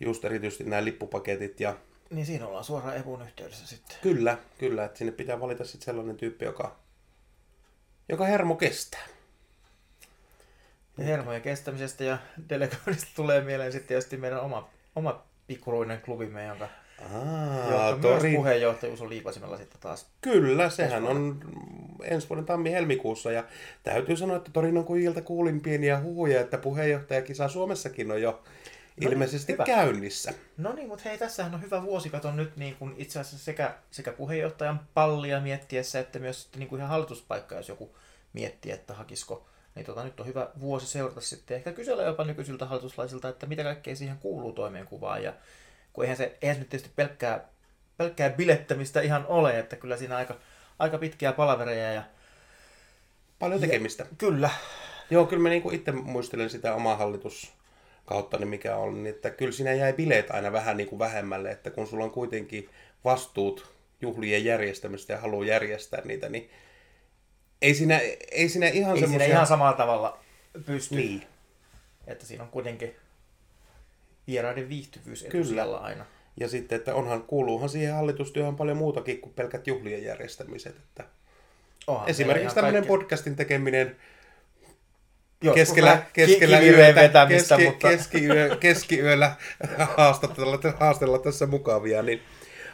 just 0.00 0.24
erityisesti 0.24 0.64
nämä 0.64 0.84
lippupaketit. 0.84 1.60
Ja 1.60 1.76
Niin 2.10 2.26
siinä 2.26 2.46
ollaan 2.46 2.64
suoraan 2.64 2.96
Evun 2.96 3.22
yhteydessä 3.22 3.66
sitten. 3.66 3.96
kyllä, 4.02 4.38
kyllä, 4.58 4.84
että 4.84 4.98
sinne 4.98 5.12
pitää 5.12 5.40
valita 5.40 5.64
sitten 5.64 5.84
sellainen 5.84 6.16
tyyppi, 6.16 6.44
joka, 6.44 6.76
joka 8.08 8.24
hermo 8.24 8.54
kestää. 8.54 9.06
Ja 10.98 11.04
hermojen 11.04 11.42
kestämisestä 11.42 12.04
ja 12.04 12.18
delegoinnista 12.48 13.10
tulee 13.16 13.40
mieleen 13.40 13.72
sitten 13.72 13.88
tietysti 13.88 14.16
meidän 14.16 14.40
oma, 14.40 14.68
oma 14.96 15.22
pikkuruinen 15.46 16.00
klubimme, 16.00 16.44
jonka, 16.44 16.68
Aa, 17.14 17.70
jonka 17.70 18.08
myös 18.08 18.18
tori, 18.18 18.36
puheenjohtajuus 18.36 19.00
on 19.00 19.10
liipasimella 19.10 19.56
sitten 19.56 19.80
taas. 19.80 20.06
Kyllä, 20.20 20.70
sehän 20.70 21.04
on 21.04 21.40
ensi 22.02 22.28
vuoden 22.28 22.44
tammi-helmikuussa 22.44 23.32
ja 23.32 23.44
täytyy 23.82 24.16
sanoa, 24.16 24.36
että 24.36 24.50
Torinon 24.52 24.84
kujilta 24.84 25.22
kuulin 25.22 25.60
pieniä 25.60 26.00
huhuja, 26.00 26.40
että 26.40 26.58
puheenjohtajakisa 26.58 27.48
Suomessakin 27.48 28.10
on 28.12 28.22
jo 28.22 28.42
niin, 29.00 29.12
ilmeisesti 29.12 29.52
hyvä. 29.52 29.64
käynnissä. 29.64 30.34
No 30.56 30.72
niin, 30.72 30.88
mutta 30.88 31.08
hei, 31.08 31.18
tässähän 31.18 31.54
on 31.54 31.62
hyvä 31.62 31.82
vuosikato 31.82 32.32
nyt 32.32 32.56
niin 32.56 32.76
kuin 32.76 32.94
itse 32.96 33.20
asiassa 33.20 33.44
sekä, 33.44 33.74
sekä 33.90 34.12
puheenjohtajan 34.12 34.80
pallia 34.94 35.40
miettiessä, 35.40 36.00
että 36.00 36.18
myös 36.18 36.42
sitten 36.42 36.58
niin 36.60 36.68
kuin 36.68 36.78
ihan 36.78 36.90
hallituspaikka, 36.90 37.54
jos 37.54 37.68
joku 37.68 37.96
miettii, 38.32 38.72
että 38.72 38.94
hakisiko. 38.94 39.46
Niin 39.74 39.86
tota, 39.86 40.04
nyt 40.04 40.20
on 40.20 40.26
hyvä 40.26 40.48
vuosi 40.60 40.86
seurata 40.86 41.20
sitten, 41.20 41.56
ehkä 41.56 41.72
kysellä 41.72 42.02
jopa 42.02 42.24
nykyisiltä 42.24 42.66
hallituslaisilta, 42.66 43.28
että 43.28 43.46
mitä 43.46 43.62
kaikkea 43.62 43.96
siihen 43.96 44.18
kuuluu 44.18 44.52
toimenkuvaan. 44.52 45.22
Ja 45.22 45.32
kun 45.92 46.04
eihän 46.04 46.16
se, 46.16 46.38
eihän 46.42 46.56
se 46.56 46.60
nyt 46.60 46.68
tietysti 46.68 46.92
pelkkää, 46.96 47.48
pelkkää 47.96 48.30
bilettämistä 48.30 49.00
ihan 49.00 49.26
ole, 49.26 49.58
että 49.58 49.76
kyllä 49.76 49.96
siinä 49.96 50.16
aika, 50.16 50.36
aika 50.78 50.98
pitkiä 50.98 51.32
palavereja 51.32 51.92
ja 51.92 52.02
Paljon 53.38 53.60
tekemistä. 53.60 54.06
kyllä, 54.18 54.50
Joo, 55.10 55.26
kyllä 55.26 55.42
mä 55.42 55.48
niinku 55.48 55.70
itse 55.70 55.92
muistelen 55.92 56.50
sitä 56.50 56.74
omaa 56.74 56.96
hallituskautta, 58.06 58.38
niin 58.38 58.48
mikä 58.48 58.76
on, 58.76 58.94
niin 58.94 59.14
että 59.14 59.30
kyllä 59.30 59.52
siinä 59.52 59.72
jäi 59.72 59.92
bileet 59.92 60.30
aina 60.30 60.52
vähän 60.52 60.76
niinku 60.76 60.98
vähemmälle, 60.98 61.50
että 61.50 61.70
kun 61.70 61.86
sulla 61.86 62.04
on 62.04 62.10
kuitenkin 62.10 62.68
vastuut 63.04 63.72
juhlien 64.00 64.44
järjestämistä 64.44 65.12
ja 65.12 65.20
haluaa 65.20 65.46
järjestää 65.46 66.02
niitä, 66.04 66.28
niin 66.28 66.50
ei 67.62 67.74
siinä, 67.74 68.00
ei 68.30 68.48
siinä 68.48 68.68
ihan 68.68 68.92
ei 68.92 68.98
siinä 68.98 69.10
semmoisia... 69.10 69.34
ihan 69.34 69.46
samalla 69.46 69.76
tavalla 69.76 70.18
pysty. 70.66 70.96
Niin. 70.96 71.22
Että 72.06 72.26
siinä 72.26 72.44
on 72.44 72.50
kuitenkin 72.50 72.94
vieraiden 74.26 74.68
viihtyvyys 74.68 75.22
Kyllä. 75.22 75.38
etusijalla 75.38 75.76
aina. 75.76 76.06
Ja 76.40 76.48
sitten, 76.48 76.76
että 76.76 76.94
onhan, 76.94 77.22
kuuluuhan 77.22 77.68
siihen 77.68 77.94
hallitustyöhön 77.94 78.56
paljon 78.56 78.76
muutakin 78.76 79.20
kuin 79.20 79.32
pelkät 79.34 79.66
juhlien 79.66 80.02
järjestämiset. 80.02 80.76
Että 80.76 81.04
Onhan 81.86 82.08
esimerkiksi 82.08 82.54
tämmöinen 82.54 82.82
kaikkea- 82.82 82.98
podcastin 82.98 83.36
tekeminen 83.36 83.96
Joskus 85.42 85.54
keskellä, 85.54 86.02
keskellä 86.12 86.58
ki- 86.60 86.68
yötä, 86.68 87.00
vetämistä, 87.00 87.56
keski, 87.56 87.70
mutta... 87.70 87.88
keskiyö, 87.88 88.56
keskiyöllä 88.60 89.34
haastatella, 89.96 90.58
haastella 90.80 91.18
tässä 91.18 91.46
mukavia. 91.46 92.02
Niin. 92.02 92.22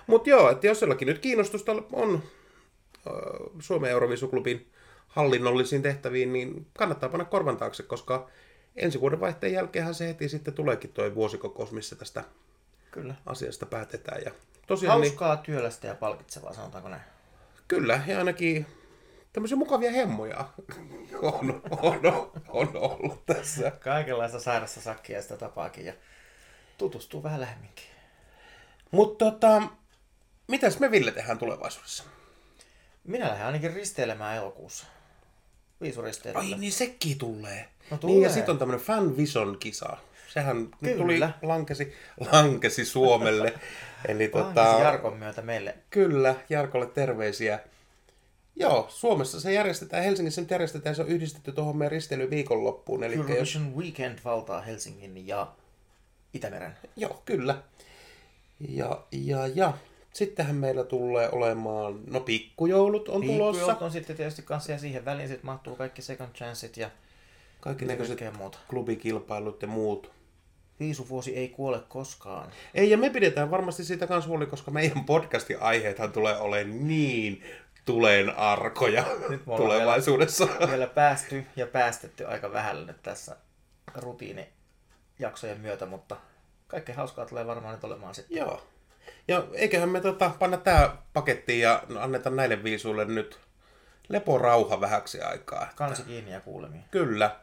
Mutta 0.07 0.31
joo, 0.31 0.51
että 0.51 0.66
jos 0.66 0.81
jollakin 0.81 1.09
nyt 1.09 1.18
kiinnostusta 1.18 1.72
on 1.92 2.22
Suomen 3.61 3.90
Euroviisuklubin 3.90 4.72
hallinnollisiin 5.09 5.83
tehtäviin, 5.83 6.33
niin 6.33 6.66
kannattaa 6.79 7.09
panna 7.09 7.25
korvan 7.25 7.57
taakse, 7.57 7.83
koska 7.83 8.31
ensi 8.77 9.01
vuoden 9.01 9.20
vaihteen 9.20 9.53
jälkeenhän 9.53 9.94
se 9.94 10.09
heti 10.09 10.29
sitten 10.29 10.55
tuleekin 10.55 10.92
tuo 10.92 11.14
vuosikokous, 11.14 11.72
missä 11.72 11.96
tästä 11.96 12.25
Kyllä. 12.90 13.14
asiasta 13.27 13.66
päätetään. 13.66 14.22
Ja 14.25 14.31
tosiaan 14.66 15.01
niin, 15.01 15.11
Hauskaa, 15.11 15.37
työlästä 15.37 15.87
ja 15.87 15.94
palkitsevaa, 15.94 16.53
sanotaanko 16.53 16.88
näin. 16.88 17.03
kyllä, 17.68 18.01
ja 18.07 18.18
ainakin 18.18 18.66
tämmöisiä 19.33 19.57
mukavia 19.57 19.90
hemmoja 19.92 20.37
on, 21.23 21.62
on, 21.81 22.01
on 22.49 22.71
ollut 22.77 23.27
tässä. 23.27 23.71
Kaikenlaista 23.71 24.40
sairasta 24.40 24.81
sakkia 24.81 25.23
sitä 25.23 25.37
tapaakin 25.37 25.87
ja 25.87 25.92
tutustuu 26.79 27.23
vähän 27.23 27.40
lähemminkin. 27.40 27.85
Mutta 28.90 29.25
tota, 29.25 29.62
mitäs 30.49 30.79
me 30.79 30.90
Ville 30.90 31.11
tehdään 31.12 31.38
tulevaisuudessa? 31.38 32.05
Minä 33.05 33.29
lähden 33.29 33.47
ainakin 33.47 33.75
risteilemään 33.75 34.37
elokuussa. 34.37 34.87
Viisuristeilyllä. 35.81 36.55
Ai 36.55 36.61
niin 36.61 36.73
sekin 36.73 37.18
tulee. 37.18 37.68
No 37.90 37.99
Niin 38.03 38.23
ja 38.23 38.29
tulee. 38.29 38.29
sitten 38.29 38.53
on 38.53 38.59
tämmöinen 38.59 38.87
Fan 38.87 39.16
Vision-kisa. 39.16 39.97
Sehän 40.29 40.57
nyt 40.62 40.71
Kyllä. 40.81 40.97
tuli, 40.97 41.21
lankesi, 41.42 41.95
lankesi 42.33 42.85
Suomelle. 42.85 43.55
Eli 44.09 44.29
Tota... 44.29 44.45
tota, 44.45 44.79
Jarkon 44.83 45.16
myötä 45.16 45.42
meille. 45.42 45.75
kyllä, 45.90 46.35
Jarkolle 46.49 46.87
terveisiä. 46.87 47.59
Joo, 48.57 48.87
Suomessa 48.88 49.41
se 49.41 49.53
järjestetään, 49.53 50.05
Helsingissä 50.05 50.41
nyt 50.41 50.51
järjestetään, 50.51 50.95
se 50.97 51.03
on 51.03 51.09
yhdistetty 51.09 51.53
tuohon 51.53 51.77
meidän 51.77 51.93
risteilyviikonloppuun. 51.93 53.05
Eli 53.05 53.15
jos, 53.15 53.27
Eurovision 53.29 53.77
Weekend 53.77 54.19
valtaa 54.25 54.61
Helsingin 54.61 55.27
ja 55.27 55.53
Itämeren. 56.35 56.77
joo, 56.97 57.23
kyllä. 57.25 57.62
Ja, 58.69 59.03
ja, 59.12 59.47
ja. 59.47 59.73
Sittenhän 60.12 60.57
meillä 60.57 60.85
tulee 60.85 61.29
olemaan, 61.33 62.01
no 62.07 62.21
pikkujoulut 62.21 63.09
on 63.09 63.23
tulossa. 63.23 63.53
Pikkujoulut 63.53 63.83
on 63.83 63.91
sitten 63.93 64.17
tietysti 64.17 64.43
kanssa 64.43 64.73
ja 64.73 64.79
siihen 64.79 65.05
väliin 65.05 65.29
sitten 65.29 65.47
mahtuu 65.47 65.77
kaikki 65.77 66.03
second 66.03 66.31
chanceit 66.35 66.77
ja 66.77 66.91
Kaikki 67.61 67.85
näköiset 67.85 68.37
muuta. 68.38 68.59
klubikilpailut 68.69 69.62
ja 69.62 69.69
muut. 69.69 70.11
Viisuvuosi 70.81 71.37
ei 71.37 71.49
kuole 71.49 71.81
koskaan. 71.88 72.51
Ei, 72.75 72.91
ja 72.91 72.99
me 72.99 73.11
pidetään 73.11 73.51
varmasti 73.51 73.85
siitä 73.85 74.07
kanssa 74.07 74.29
huoli, 74.29 74.47
koska 74.47 74.71
meidän 74.71 75.05
podcastin 75.05 75.61
aiheethan 75.62 76.12
tulee 76.12 76.37
olemaan 76.37 76.88
niin 76.88 77.43
tuleen 77.85 78.38
arkoja 78.38 79.05
Nyt 79.29 79.47
me 79.47 79.57
tulevaisuudessa. 79.57 80.49
Vielä 80.68 80.87
päästy 80.87 81.47
ja 81.57 81.66
päästetty 81.66 82.27
aika 82.27 82.53
vähälle 82.53 82.87
nyt 82.87 83.03
tässä 83.03 83.37
rutiinijaksojen 83.95 85.61
myötä, 85.61 85.87
mutta 85.87 86.16
kaikkea 86.66 86.95
hauskaa 86.95 87.27
tulee 87.27 87.47
varmaan 87.47 87.75
nyt 87.75 87.85
olemaan 87.85 88.14
sitten. 88.14 88.37
Joo. 88.37 88.62
Ja 89.29 89.45
eiköhän 89.53 89.88
me 89.88 90.01
tota, 90.01 90.31
panna 90.38 90.57
tää 90.57 90.97
pakettiin 91.12 91.61
ja 91.61 91.83
anneta 92.01 92.31
näille 92.31 92.64
viisuille 92.64 93.05
nyt 93.05 93.40
leporauha 94.09 94.81
vähäksi 94.81 95.21
aikaa. 95.21 95.62
Että 95.62 95.77
Kansi 95.77 96.03
kiinni 96.03 96.33
ja 96.33 96.40
kuulemiin. 96.40 96.85
Kyllä. 96.90 97.37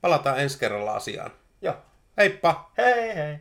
Palataan 0.00 0.40
ensi 0.40 0.58
kerralla 0.58 0.92
asiaan. 0.92 1.30
Joo. 1.62 1.76
Heippa! 2.16 2.70
Hei 2.76 3.14
hei! 3.14 3.38